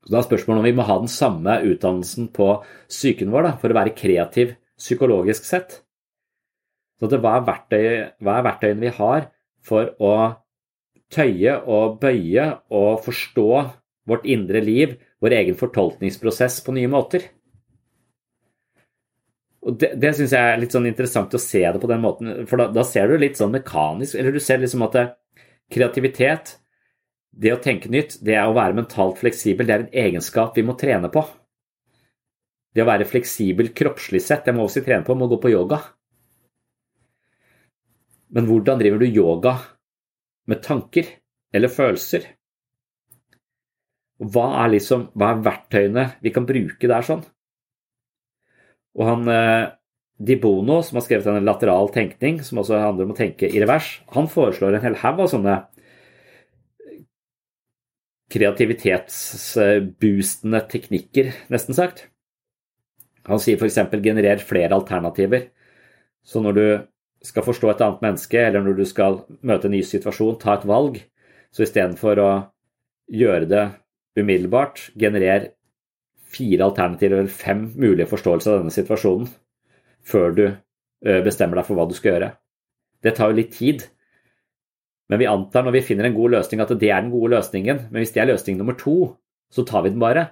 [0.06, 2.48] Så Da er spørsmålet om vi må ha den samme utdannelsen på
[2.88, 5.82] psyken vår da, for å være kreativ psykologisk sett.
[7.00, 7.84] Så hva, er verktøy,
[8.20, 9.28] hva er verktøyene vi har
[9.64, 10.14] for å
[11.12, 13.50] tøye og bøye og forstå
[14.10, 17.28] vårt indre liv, vår egen fortolkningsprosess på nye måter?
[19.60, 22.32] Og Det, det syns jeg er litt sånn interessant å se det på den måten,
[22.48, 25.04] for da, da ser du litt sånn mekanisk Eller du ser liksom at det,
[25.70, 26.56] kreativitet
[27.30, 30.64] det å tenke nytt, det er å være mentalt fleksibel, det er en egenskap vi
[30.66, 31.22] må trene på.
[32.74, 35.80] Det å være fleksibel kroppslig sett, det må også trene på, må gå på yoga.
[38.34, 39.56] Men hvordan driver du yoga
[40.50, 41.08] med tanker
[41.54, 42.26] eller følelser?
[44.20, 47.22] Hva er, liksom, hva er verktøyene vi kan bruke der sånn?
[48.98, 49.70] Og han eh,
[50.20, 53.60] Di Bono, som har skrevet en lateral tenkning, som også handler om å tenke i
[53.62, 55.54] revers, han foreslår en hel haug av sånne
[58.30, 62.06] kreativitetsboostende teknikker, nesten sagt.
[63.26, 65.48] Han sier f.eks.: generer flere alternativer.
[66.22, 66.80] Så når du
[67.24, 70.68] skal forstå et annet menneske, eller når du skal møte en ny situasjon, ta et
[70.68, 70.94] valg,
[71.52, 72.30] så istedenfor å
[73.10, 73.64] gjøre det
[74.18, 75.52] umiddelbart, generer
[76.30, 79.30] fire alternativer eller fem mulige forståelser av denne situasjonen
[80.06, 80.44] før du
[81.24, 82.28] bestemmer deg for hva du skal gjøre.
[83.02, 83.84] Det tar jo litt tid,
[85.10, 87.86] men vi antar når vi finner en god løsning at det er den gode løsningen.
[87.90, 89.16] Men hvis det er løsning nummer to,
[89.50, 90.28] så tar vi den bare.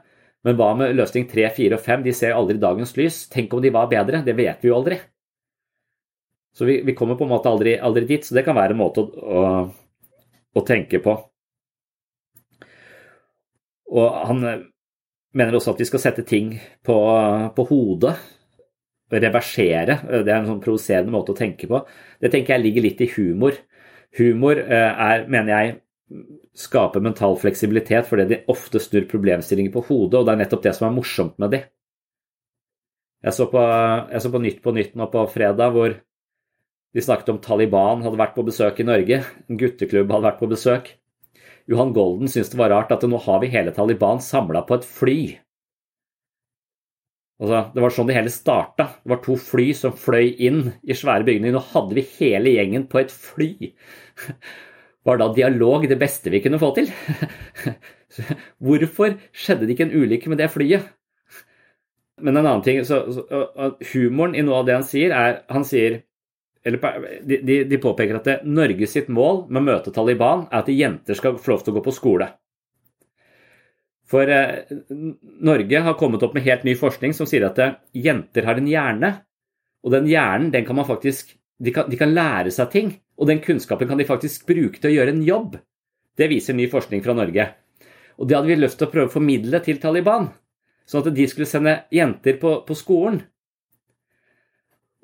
[0.46, 2.04] Men hva med løsning tre, fire og fem?
[2.04, 3.24] De ser aldri dagens lys.
[3.32, 4.22] Tenk om de var bedre?
[4.22, 5.00] Det vet vi jo aldri.
[6.54, 8.22] Så vi, vi kommer på en måte aldri, aldri, dit.
[8.22, 9.42] Så det kan være en måte å, å,
[10.54, 11.16] å tenke på.
[13.88, 14.44] Og han
[15.38, 16.52] mener også at vi skal sette ting
[16.84, 16.96] på,
[17.56, 18.14] på hodet.
[19.08, 20.00] Reversere.
[20.04, 21.80] Det er en sånn provoserende måte å tenke på.
[22.20, 23.56] Det tenker jeg ligger litt i humor.
[24.18, 25.76] Humor eh, er, mener jeg,
[26.58, 30.74] skaper mental fleksibilitet fordi de ofte snur problemstillinger på hodet, og det er nettopp det
[30.76, 31.62] som er morsomt med de.
[33.26, 33.62] Jeg så på,
[34.12, 35.96] jeg så på Nytt på Nytt nå på fredag, hvor
[36.94, 39.20] de snakket om Taliban hadde vært på besøk i Norge.
[39.50, 40.92] En gutteklubb hadde vært på besøk.
[41.68, 44.86] Johan Golden syntes det var rart at nå har vi hele Taliban samla på et
[44.88, 45.18] fly.
[47.38, 48.88] Altså, det var sånn det hele starta.
[49.04, 51.54] Det var to fly som fløy inn i svære bygninger.
[51.54, 53.52] Nå hadde vi hele gjengen på et fly.
[55.06, 56.90] Var da dialog det beste vi kunne få til?
[58.64, 60.88] Hvorfor skjedde det ikke en ulykke med det flyet?
[62.18, 63.22] Men en annen ting, så, så,
[63.92, 66.00] Humoren i noe av det han sier, er Han sier
[66.66, 66.82] eller,
[67.22, 71.16] de, de, påpeker at det, Norge sitt mål med å møte Taliban er at jenter
[71.18, 72.28] skal få lov til å gå på skole.
[74.08, 74.72] For eh,
[75.44, 78.70] Norge har kommet opp med helt ny forskning som sier at det, jenter har en
[78.70, 79.12] hjerne.
[79.84, 83.26] Og den hjernen den kan man faktisk de kan, de kan, lære seg ting, og
[83.26, 85.56] den kunnskapen kan de faktisk bruke til å gjøre en jobb.
[86.18, 87.48] Det viser ny forskning fra Norge.
[88.18, 90.28] Og det hadde vi lyst til å prøve å formidle til Taliban.
[90.88, 93.20] Sånn at de skulle sende jenter på, på skolen.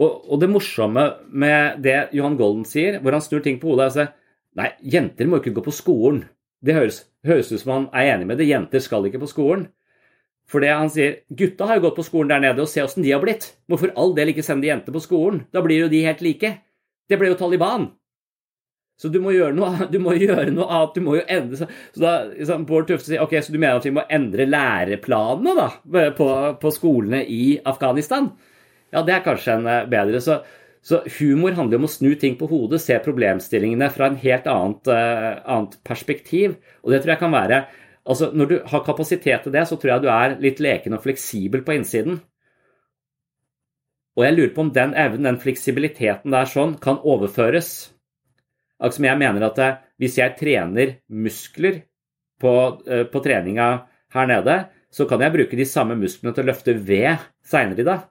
[0.03, 3.93] Og, og, det morsomme med det Johan Golden sier, hvor han snur ting på hodet,
[3.93, 4.13] og sier,
[4.55, 6.21] Nei, jenter må ikke gå på skolen.
[6.63, 8.47] Det høres, høres ut som han er enig med det.
[8.47, 9.65] Jenter skal ikke på skolen.
[10.51, 13.03] For det han sier, gutta har jo gått på skolen der nede, og se åssen
[13.05, 13.49] de har blitt.
[13.71, 15.43] Hvorfor all del ikke sende jenter på skolen?
[15.51, 16.53] Da blir jo de helt like.
[17.11, 17.89] Det ble jo Taliban.
[19.01, 20.95] Så du må gjøre noe, du må gjøre noe annet.
[20.95, 23.81] Du må jo endre Så, så da liksom, Bård Tufte sier ok, så du mener
[23.81, 25.69] at vi må endre læreplanene da,
[26.15, 26.29] på,
[26.61, 28.31] på skolene i Afghanistan?
[28.95, 30.21] Ja, det er kanskje en eh, bedre.
[30.23, 30.39] Så,
[30.85, 34.91] så humor handler om å snu ting på hodet, se problemstillingene fra en helt annet,
[34.93, 36.59] uh, annet perspektiv.
[36.85, 37.65] Og det tror jeg kan være
[38.05, 41.01] altså Når du har kapasitet til det, så tror jeg du er litt leken og
[41.07, 42.19] fleksibel på innsiden.
[44.13, 47.71] Og jeg lurer på om den evnen, den fleksibiliteten der sånn, kan overføres.
[48.77, 51.81] Altså jeg mener at eh, hvis jeg trener muskler
[52.45, 52.53] på,
[52.85, 53.71] på treninga
[54.13, 54.59] her nede,
[54.93, 58.05] så kan jeg bruke de samme musklene til å løfte ved seinere i dag.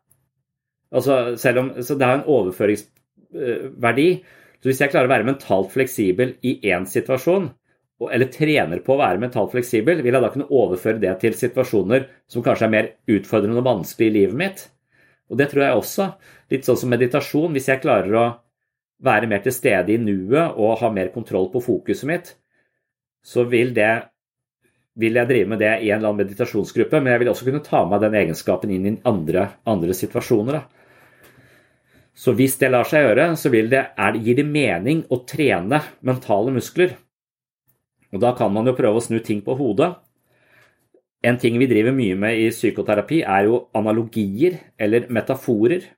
[0.94, 4.08] Altså, selv om, så det har en overføringsverdi.
[4.62, 7.50] Så hvis jeg klarer å være mentalt fleksibel i én situasjon,
[8.04, 12.08] eller trener på å være mentalt fleksibel, vil jeg da kunne overføre det til situasjoner
[12.32, 14.64] som kanskje er mer utfordrende og vanskelig i livet mitt.
[15.32, 16.08] Og det tror jeg også.
[16.52, 17.54] Litt sånn som meditasjon.
[17.56, 18.26] Hvis jeg klarer å
[19.04, 22.34] være mer til stede i nuet og ha mer kontroll på fokuset mitt,
[23.24, 23.92] så vil, det,
[25.00, 27.00] vil jeg drive med det i en eller annen meditasjonsgruppe.
[27.00, 30.60] Men jeg vil også kunne ta med den egenskapen inn i andre, andre situasjoner.
[30.60, 30.83] Da.
[32.24, 36.54] Så hvis det lar seg gjøre, så det, er, gir det mening å trene mentale
[36.56, 36.96] muskler.
[38.16, 39.90] Og da kan man jo prøve å snu ting på hodet.
[41.24, 45.90] En ting vi driver mye med i psykoterapi, er jo analogier eller metaforer.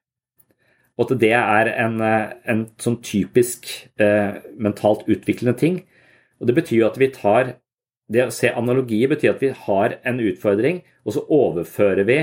[0.96, 3.68] Og at det er en, en sånn typisk
[4.02, 5.80] eh, mentalt utviklende ting.
[6.40, 7.58] Og det betyr jo at vi tar
[8.06, 12.20] Det å se analogier betyr at vi har en utfordring, og så overfører vi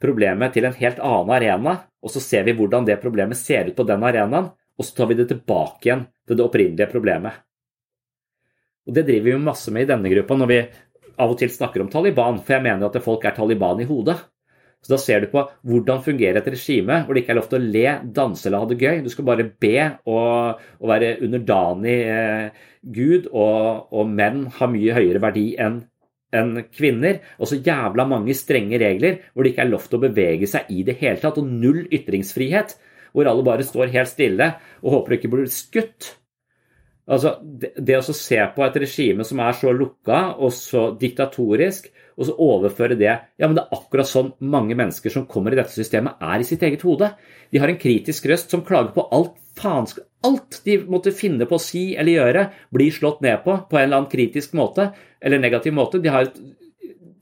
[0.00, 3.76] problemet til en helt annen arena, og så ser vi hvordan det problemet ser ut
[3.76, 7.42] på den arenaen, og så tar vi det tilbake igjen til det opprinnelige problemet.
[8.88, 10.60] Og Det driver vi masse med i denne gruppa når vi
[11.20, 14.16] av og til snakker om Taliban, for jeg mener at folk er Taliban i hodet.
[14.80, 17.60] Så Da ser du på hvordan fungerer et regime hvor det ikke er lov til
[17.60, 17.86] å le,
[18.16, 19.02] danse eller ha det gøy.
[19.04, 19.76] Du skal bare be
[20.08, 22.48] og, og være underdanig eh,
[22.80, 25.82] Gud, og, og menn har mye høyere verdi enn
[26.36, 30.04] enn kvinner, og så jævla mange strenge regler hvor det ikke er lov til å
[30.04, 32.76] bevege seg i det hele tatt, og null ytringsfrihet,
[33.10, 36.14] hvor alle bare står helt stille og håper det ikke blir skutt.
[37.10, 41.90] Altså, det, det å se på et regime som er så lukka og så diktatorisk,
[42.20, 45.58] og så overføre det Ja, men det er akkurat sånn mange mennesker som kommer i
[45.58, 47.08] dette systemet, er i sitt eget hode.
[47.50, 51.56] De har en kritisk røst som klager på alt faenskap Alt de måtte finne på
[51.56, 52.40] å si eller gjøre,
[52.76, 55.96] blir slått ned på på en eller annen kritisk måte eller negativ måte.
[55.96, 56.40] De har et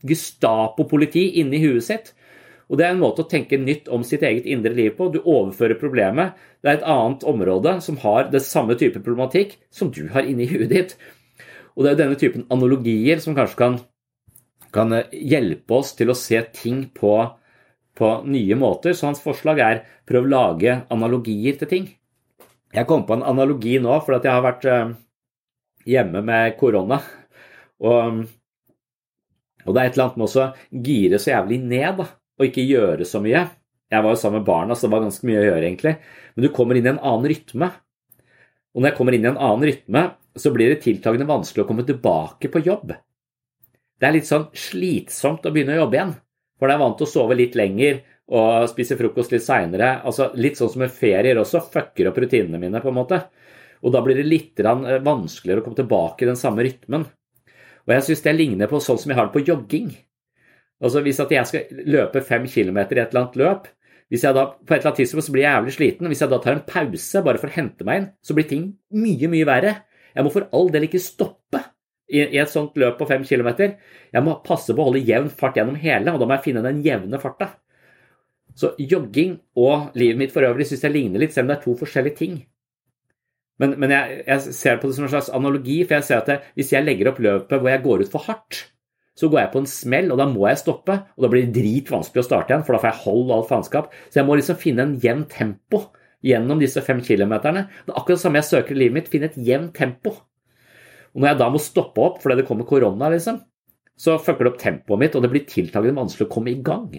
[0.08, 2.10] Gestapo-politi inni huet sitt.
[2.68, 5.08] Og Det er en måte å tenke nytt om sitt eget indre liv på.
[5.12, 6.34] Du overfører problemet.
[6.60, 10.48] Det er et annet område som har det samme type problematikk som du har inni
[10.50, 10.96] huet ditt.
[11.76, 13.78] Og Det er denne typen analogier som kanskje kan,
[14.74, 17.14] kan hjelpe oss til å se ting på,
[17.94, 18.92] på nye måter.
[18.92, 21.88] Så hans forslag er prøv å lage analogier til ting.
[22.74, 24.90] Jeg kom på en analogi nå, for jeg har vært eh,
[25.88, 27.00] hjemme med korona.
[27.80, 28.22] Og,
[29.64, 30.46] og, det er et eller annet med å
[30.88, 32.08] gire så jævlig ned, da,
[32.38, 33.46] og ikke gjøre så mye.
[33.88, 35.94] Jeg var jo sammen med barna, så det var ganske mye å gjøre, egentlig.
[36.34, 37.70] Men du kommer inn i en annen rytme.
[38.76, 40.04] Og når jeg kommer inn i en annen rytme,
[40.38, 42.92] så blir det tiltagende vanskelig å komme tilbake på jobb.
[43.98, 46.12] Det er litt sånn slitsomt å begynne å jobbe igjen.
[46.58, 49.98] For jeg er vant til å sove litt lenger, og spiser frokost litt seinere.
[50.06, 53.22] Altså, litt sånn som med ferier også, fucker opp rutinene mine, på en måte.
[53.84, 57.06] Og da blir det litt eh, vanskeligere å komme tilbake i den samme rytmen.
[57.86, 59.90] Og jeg syns det ligner på sånn som jeg har det på jogging.
[60.84, 63.68] Altså Hvis jeg skal løpe fem kilometer i et eller annet løp,
[64.08, 66.30] Hvis jeg da på et eller annet tidspunkt så blir jeg jævlig sliten, hvis jeg
[66.32, 68.62] da tar en pause bare for å hente meg inn, så blir ting
[68.96, 69.72] mye, mye verre.
[70.14, 71.60] Jeg må for all del ikke stoppe
[72.08, 73.74] i et sånt løp på fem kilometer.
[74.08, 76.64] Jeg må passe på å holde jevn fart gjennom hele, og da må jeg finne
[76.64, 77.50] den jevne farta.
[78.58, 81.66] Så jogging og livet mitt for øvrig syns jeg ligner litt, selv om det er
[81.66, 82.40] to forskjellige ting.
[83.62, 86.32] Men, men jeg, jeg, ser på det som en slags analogi, for jeg ser at
[86.32, 88.60] jeg, hvis jeg legger opp løpet hvor jeg går ut for hardt,
[89.18, 90.94] så går jeg på en smell, og da må jeg stoppe.
[91.18, 93.88] Og da blir det dritvanskelig å starte igjen, for da får jeg hold alt faenskap.
[94.06, 95.88] Så jeg må liksom finne en jevn tempo
[96.22, 97.64] gjennom disse fem kilometerne.
[97.82, 100.14] Det er akkurat det samme jeg søker i livet mitt, finne et jevnt tempo.
[101.14, 103.40] Og når jeg da må stoppe opp fordi det kommer korona, liksom,
[103.98, 106.92] så fucker det opp tempoet mitt, og det blir tiltagende vanskelig å komme i gang.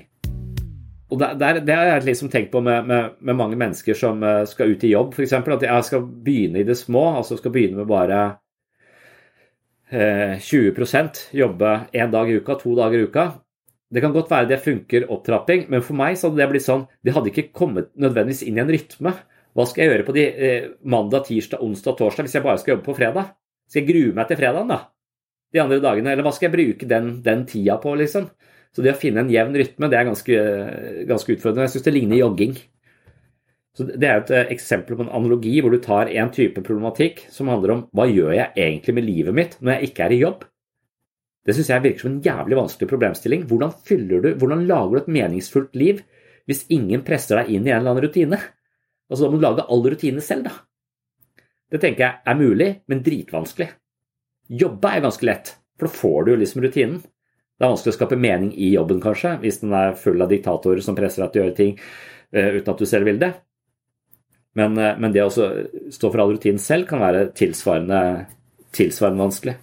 [1.09, 4.43] Og det, det, har jeg liksom tenkt på med, med, med, mange mennesker som eh,
[4.49, 5.33] skal ut i jobb, f.eks.
[5.33, 8.19] At jeg skal begynne i det små, altså skal begynne med bare
[9.89, 13.31] 20 eh, jobbe én dag i uka, to dager i uka.
[13.89, 16.85] Det kan godt være det funker opptrapping, men for meg så hadde det blitt sånn
[17.01, 19.15] Det hadde ikke kommet nødvendigvis inn i en rytme.
[19.57, 22.75] Hva skal jeg gjøre på de eh, mandag, tirsdag, onsdag, torsdag hvis jeg bare skal
[22.75, 23.33] jobbe på fredag?
[23.69, 24.79] Skal jeg grue meg til fredagen, da?
[25.49, 26.13] De andre dagene?
[26.13, 28.29] Eller hva skal jeg bruke den, den tida på, liksom?
[28.75, 30.41] Så det å finne en jevn rytme, det er ganske,
[31.09, 31.65] ganske utfordrende.
[31.65, 32.53] Jeg syns det ligner jogging.
[33.77, 37.25] Så Det er et eh, eksempel på en analogi hvor du tar en type problematikk
[37.33, 40.21] som handler om hva gjør jeg egentlig med livet mitt når jeg ikke er i
[40.23, 40.45] jobb?
[41.47, 43.45] Det syns jeg virker som en jævlig vanskelig problemstilling.
[43.49, 43.71] Hvordan
[44.09, 46.01] du, hvordan lager du et meningsfullt liv
[46.49, 48.41] hvis ingen presser deg inn i en eller annen rutine?
[49.09, 51.45] Altså Da må du lage all rutine selv, da.
[51.69, 53.69] Det tenker jeg er mulig, men dritvanskelig.
[54.49, 57.01] Jobbe er ganske lett, for da får du jo liksom rutinen.
[57.59, 60.79] Det er vanskelig å skape mening i jobben, kanskje, hvis den er full av diktatorer
[60.83, 63.33] som presser deg til å gjøre ting uh, uten at du selv vil det.
[64.55, 67.99] Men, uh, men det å stå for all rutinen selv kan være tilsvarende,
[68.75, 69.57] tilsvarende vanskelig.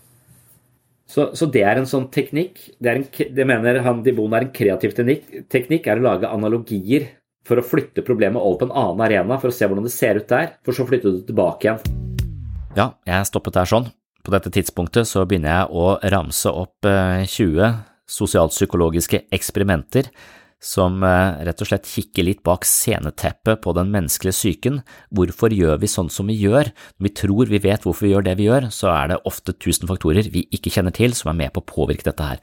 [1.08, 2.60] Så, så, det er en sånn teknikk.
[2.76, 7.08] Det, en, det mener han Dibon er en kreativ teknikk, teknikk, er å lage analogier
[7.46, 10.20] for å flytte problemet over på en annen arena for å se hvordan det ser
[10.20, 12.02] ut der, for så flytte det tilbake igjen.
[12.76, 13.88] Ja, jeg stoppet der sånn.
[14.26, 17.76] På dette tidspunktet så begynner jeg å ramse opp 20 eh,
[18.10, 20.10] sosialpsykologiske eksperimenter
[20.66, 24.80] som eh, rett og slett kikker litt bak sceneteppet på den menneskelige psyken.
[25.14, 26.72] Hvorfor gjør vi sånn som vi gjør?
[26.98, 29.54] Når vi tror vi vet hvorfor vi gjør det vi gjør, så er det ofte
[29.54, 32.42] tusen faktorer vi ikke kjenner til som er med på å påvirke dette her.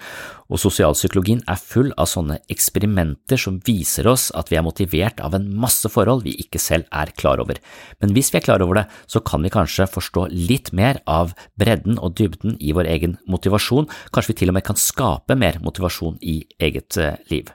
[0.54, 5.36] Og sosialpsykologien er full av sånne eksperimenter som viser oss at vi er motivert av
[5.36, 7.60] en masse forhold vi ikke selv er klar over.
[8.00, 11.36] Men hvis vi er klar over det, så kan vi kanskje forstå litt mer av
[11.60, 15.60] bredden og dybden i vår egen motivasjon, kanskje vi til og med kan skape mer
[15.64, 17.52] motivasjon i eget eh, liv.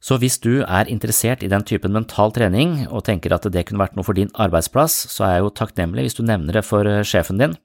[0.00, 3.82] Så hvis du er interessert i den typen mental trening og tenker at det kunne
[3.82, 6.88] vært noe for din arbeidsplass, så er jeg jo takknemlig hvis du nevner det for
[6.88, 7.56] eh, sjefen din.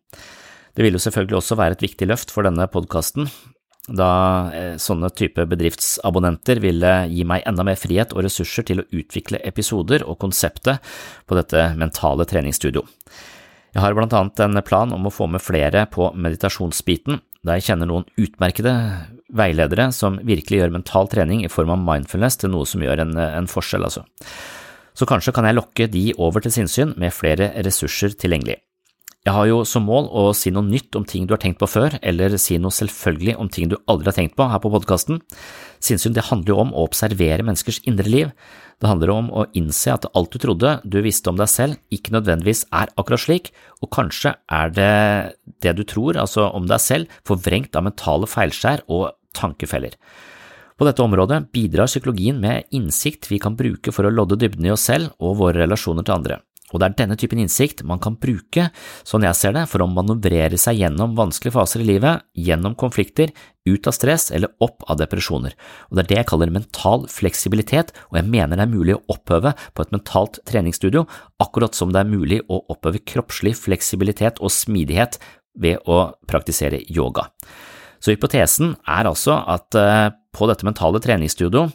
[0.75, 3.29] Det vil jo selvfølgelig også være et viktig løft for denne podkasten,
[3.87, 4.09] da
[4.51, 9.39] eh, sånne type bedriftsabonnenter ville gi meg enda mer frihet og ressurser til å utvikle
[9.45, 10.83] episoder og konseptet
[11.29, 12.83] på dette mentale treningsstudio.
[13.75, 17.69] Jeg har blant annet en plan om å få med flere på meditasjonsbiten, da jeg
[17.69, 18.73] kjenner noen utmerkede
[19.37, 23.17] veiledere som virkelig gjør mental trening i form av mindfulness til noe som gjør en,
[23.19, 24.05] en forskjell, altså.
[24.95, 28.61] Så kanskje kan jeg lokke de over til sinnssyn med flere ressurser tilgjengelig.
[29.25, 31.65] Jeg har jo som mål å si noe nytt om ting du har tenkt på
[31.65, 35.17] før, eller si noe selvfølgelig om ting du aldri har tenkt på her på podkasten.
[35.81, 38.29] Sinnssyn det handler jo om å observere menneskers indre liv.
[38.77, 42.13] Det handler om å innse at alt du trodde du visste om deg selv, ikke
[42.13, 43.49] nødvendigvis er akkurat slik,
[43.81, 44.93] og kanskje er det
[45.65, 49.95] det du tror, altså om deg selv, forvrengt av mentale feilskjær og tankefeller.
[50.75, 54.73] På dette området bidrar psykologien med innsikt vi kan bruke for å lodde dybden i
[54.73, 56.41] oss selv og våre relasjoner til andre.
[56.73, 58.65] Og det er denne typen innsikt man kan bruke,
[59.07, 63.31] sånn jeg ser det, for å manøvrere seg gjennom vanskelige faser i livet, gjennom konflikter,
[63.65, 65.53] ut av stress eller opp av depresjoner.
[65.87, 69.03] Og Det er det jeg kaller mental fleksibilitet, og jeg mener det er mulig å
[69.15, 71.05] opphøve på et mentalt treningsstudio,
[71.39, 75.21] akkurat som det er mulig å opphøve kroppslig fleksibilitet og smidighet
[75.55, 77.29] ved å praktisere yoga.
[77.99, 81.69] Så hypotesen er altså at eh, på dette mentale treningsstudio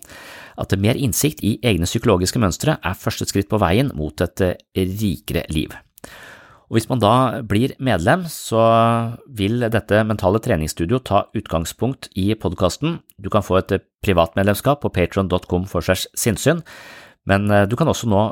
[0.60, 4.58] at mer innsikt i egne psykologiske mønstre er første skritt på veien mot et eh,
[4.76, 5.72] rikere liv.
[6.70, 7.12] Og Hvis man da
[7.42, 8.62] blir medlem, så
[9.26, 13.00] vil dette mentale treningsstudio ta utgangspunkt i podkasten.
[13.18, 16.62] Du kan få et privat privatmedlemskap på patron.com for segs sinnssyn,
[17.26, 18.22] men eh, du kan også nå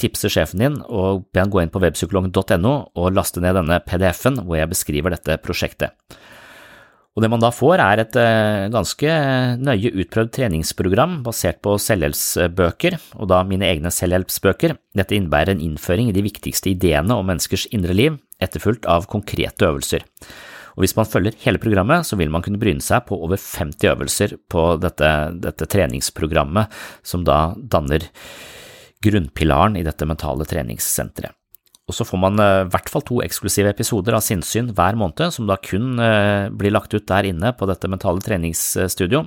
[0.00, 4.40] tipse sjefen din og be han gå inn på webpsykologen.no og laste ned denne PDF-en
[4.46, 5.92] hvor jeg beskriver dette prosjektet.
[7.16, 9.14] Og det man da får er et eh, ganske
[9.58, 14.76] nøye utprøvd treningsprogram basert på selvhjelpsbøker, og da mine egne selvhjelpsbøker.
[14.96, 19.66] Dette innebærer en innføring i de viktigste ideene om menneskers indre liv, etterfulgt av konkrete
[19.66, 20.06] øvelser.
[20.78, 23.90] Og hvis man følger hele programmet, så vil man kunne bryne seg på over 50
[23.90, 25.10] øvelser på dette,
[25.42, 26.70] dette treningsprogrammet,
[27.02, 28.06] som da danner
[29.02, 31.34] grunnpilaren i dette mentale treningssenteret.
[31.90, 35.34] Og så får man eh, i hvert fall to eksklusive episoder av sinnssyn hver måned,
[35.34, 39.26] som da kun eh, blir lagt ut der inne på dette mentale treningsstudio.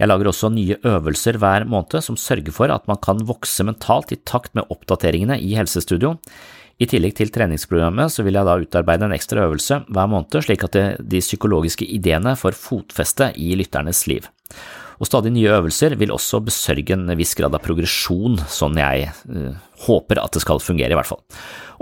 [0.00, 4.10] Jeg lager også nye øvelser hver måned som sørger for at man kan vokse mentalt
[4.16, 6.16] i takt med oppdateringene i Helsestudio.
[6.82, 10.64] I tillegg til treningsprogrammet så vil jeg da utarbeide en ekstra øvelse hver måned, slik
[10.66, 14.26] at de psykologiske ideene får fotfeste i lytternes liv.
[15.00, 19.52] Og stadig nye øvelser vil også besørge en viss grad av progresjon, sånn jeg uh,
[19.86, 21.22] håper at det skal fungere, i hvert fall.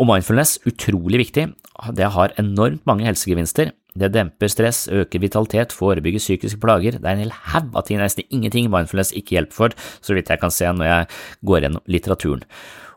[0.01, 1.51] Og mindfulness, utrolig viktig,
[1.97, 3.73] det har enormt mange helsegevinster.
[3.99, 8.01] Det demper stress, øker vitalitet, forebygger psykiske plager, det er en hel haug av ting,
[8.01, 11.11] nesten ingenting mindfulness ikke hjelper for, så vidt jeg kan se når jeg
[11.51, 12.47] går gjennom litteraturen.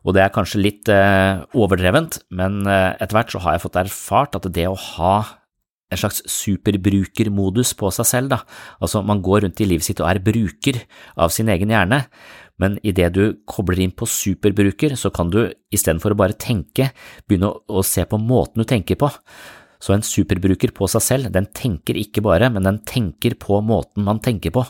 [0.05, 3.79] Og det er kanskje litt eh, overdrevent, men eh, etter hvert så har jeg fått
[3.81, 5.15] erfart at det å ha
[5.93, 8.39] en slags superbrukermodus på seg selv, da.
[8.81, 10.81] Altså, man går rundt i livet sitt og er bruker
[11.21, 12.05] av sin egen hjerne,
[12.61, 15.43] men idet du kobler inn på superbruker, så kan du
[15.75, 16.89] istedenfor å bare tenke,
[17.27, 19.11] begynne å, se på måten du tenker på.
[19.83, 24.07] Så en superbruker på seg selv, den tenker ikke bare, men den tenker på måten
[24.07, 24.63] man tenker på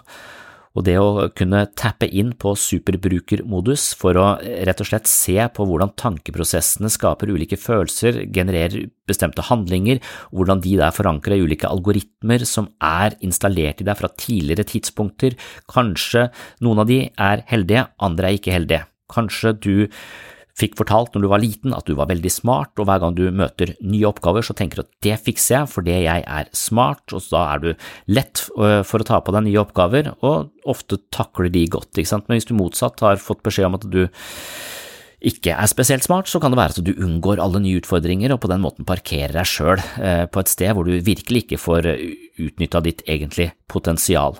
[0.75, 5.67] og det å kunne tappe inn på superbrukermodus for å rett og slett se på
[5.67, 10.01] hvordan tankeprosessene skaper ulike følelser, genererer bestemte handlinger,
[10.35, 15.39] hvordan de der forankrer ulike algoritmer som er installert i deg fra tidligere tidspunkter,
[15.71, 16.27] kanskje
[16.65, 18.85] noen av de er heldige, andre er ikke heldige.
[19.11, 19.75] Kanskje du
[20.55, 23.25] fikk fortalt når du var liten at du var veldig smart, og hver gang du
[23.35, 27.25] møter nye oppgaver, så tenker du at det fikser jeg fordi jeg er smart, og
[27.31, 27.69] da er du
[28.15, 32.13] lett øh, for å ta på deg nye oppgaver, og ofte takler de godt, ikke
[32.13, 34.05] sant, men hvis du motsatt har fått beskjed om at du
[35.25, 38.43] ikke er spesielt smart, så kan det være at du unngår alle nye utfordringer og
[38.43, 41.89] på den måten parkerer deg sjøl øh, på et sted hvor du virkelig ikke får
[41.93, 42.03] øh,
[42.47, 44.37] utnytta ditt egentlige potensial.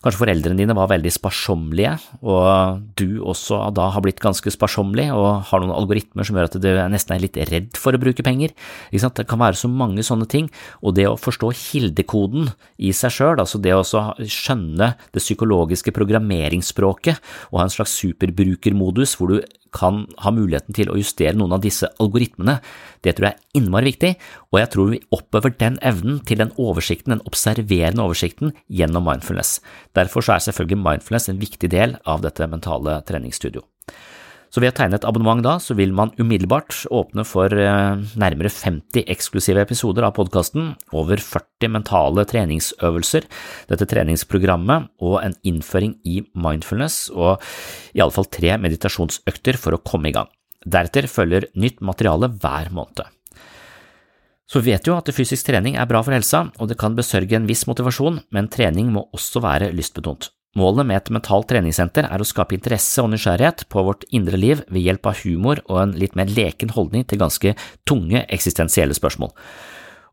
[0.00, 1.90] Kanskje foreldrene dine var veldig sparsommelige,
[2.24, 6.56] og du også da har blitt ganske sparsommelig og har noen algoritmer som gjør at
[6.56, 8.54] du nesten er litt redd for å bruke penger.
[8.88, 10.48] Det kan være så mange sånne ting,
[10.80, 12.48] og det å forstå kildekoden
[12.80, 17.20] i seg sjøl, altså det å skjønne det psykologiske programmeringsspråket
[17.50, 21.64] og ha en slags superbrukermodus hvor du kan ha muligheten til å justere noen av
[21.64, 22.58] disse algoritmene,
[23.04, 24.12] det tror jeg er innmari viktig,
[24.50, 29.58] og jeg tror vi oppøver den evnen til den oversikten, den observerende oversikten, gjennom mindfulness.
[29.96, 33.64] Derfor er selvfølgelig mindfulness en viktig del av dette mentale treningsstudio.
[34.50, 38.50] Så ved å tegne et abonnement da, så vil man umiddelbart åpne for eh, nærmere
[38.50, 43.28] 50 eksklusive episoder av podkasten, over 40 mentale treningsøvelser,
[43.70, 47.38] dette treningsprogrammet og en innføring i mindfulness og
[47.94, 50.30] i alle fall tre meditasjonsøkter for å komme i gang.
[50.66, 53.06] Deretter følger nytt materiale hver måned.
[54.50, 57.38] Så vi vet jo at fysisk trening er bra for helsa, og det kan besørge
[57.38, 60.32] en viss motivasjon, men trening må også være lystbetont.
[60.58, 64.64] Målet med et mentalt treningssenter er å skape interesse og nysgjerrighet på vårt indre liv
[64.66, 67.52] ved hjelp av humor og en litt mer leken holdning til ganske
[67.86, 69.30] tunge eksistensielle spørsmål.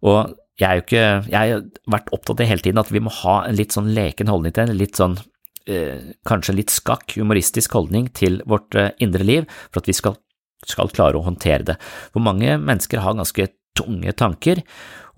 [0.05, 3.57] Og jeg ikke, jeg har vært opptatt av hele tiden at vi må ha en
[3.57, 5.17] litt sånn leken holdning til en litt sånn
[5.65, 10.19] eh, kanskje litt skakk, humoristisk holdning til vårt eh, indre liv for at vi skal,
[10.65, 11.77] skal klare å håndtere det.
[12.13, 14.61] For mange mennesker har ganske tunge tanker,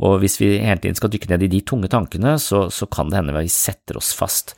[0.04, 3.12] og hvis vi hele tiden skal dykke ned i de tunge tankene, så, så kan
[3.12, 4.56] det hende vi setter oss fast.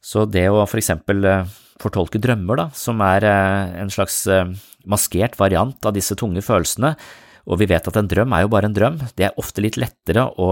[0.00, 4.46] Så det å for eksempel eh, fortolke drømmer, da, som er eh, en slags eh,
[4.88, 6.94] maskert variant av disse tunge følelsene,
[7.50, 9.78] og vi vet at en drøm er jo bare en drøm, det er ofte litt
[9.80, 10.50] lettere å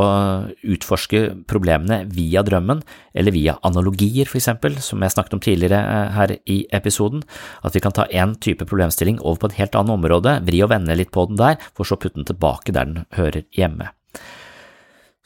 [0.72, 2.80] utforske problemene via drømmen,
[3.12, 7.22] eller via analogier, for eksempel, som jeg snakket om tidligere her i episoden,
[7.62, 10.72] at vi kan ta en type problemstilling over på et helt annet område, vri og
[10.74, 13.92] vende litt på den der, for så putte den tilbake der den hører hjemme.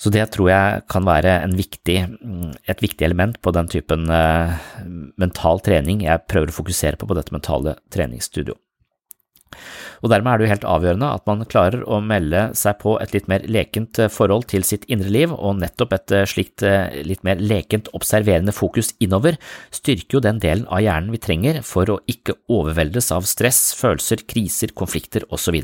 [0.02, 1.96] Så det tror jeg kan være viktig,
[2.66, 4.50] et viktig element på den typen uh,
[5.20, 8.58] mental trening jeg prøver å fokusere på på dette mentale treningsstudioet.
[10.02, 13.12] Og Dermed er det jo helt avgjørende at man klarer å melde seg på et
[13.14, 16.64] litt mer lekent eh, forhold til sitt indre liv, og nettopp et eh, slikt
[17.06, 19.36] litt mer lekent observerende fokus innover
[19.70, 24.24] styrker jo den delen av hjernen vi trenger for å ikke overveldes av stress, følelser,
[24.26, 25.60] kriser, konflikter osv.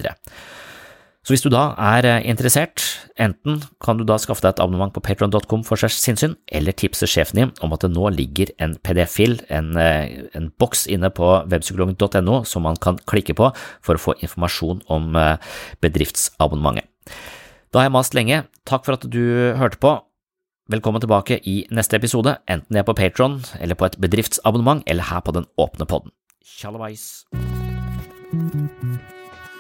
[1.28, 2.80] Så hvis du da er eh, interessert,
[3.20, 7.36] enten kan du da skaffe deg et abonnement på patron.com for sinnssyn, eller tipse sjefen
[7.36, 12.38] din om at det nå ligger en PDF-fil, en, eh, en, boks inne på webpsykologen.no
[12.48, 13.50] som man kan klikke på
[13.84, 15.36] for å få informasjon om eh,
[15.84, 16.88] bedriftsabonnementet.
[17.76, 19.98] Da har jeg mast lenge, takk for at du hørte på.
[20.72, 25.12] Velkommen tilbake i neste episode, enten det er på Patron eller på et bedriftsabonnement eller
[25.12, 26.16] her på den åpne podden.
[26.56, 27.28] Tjallabais!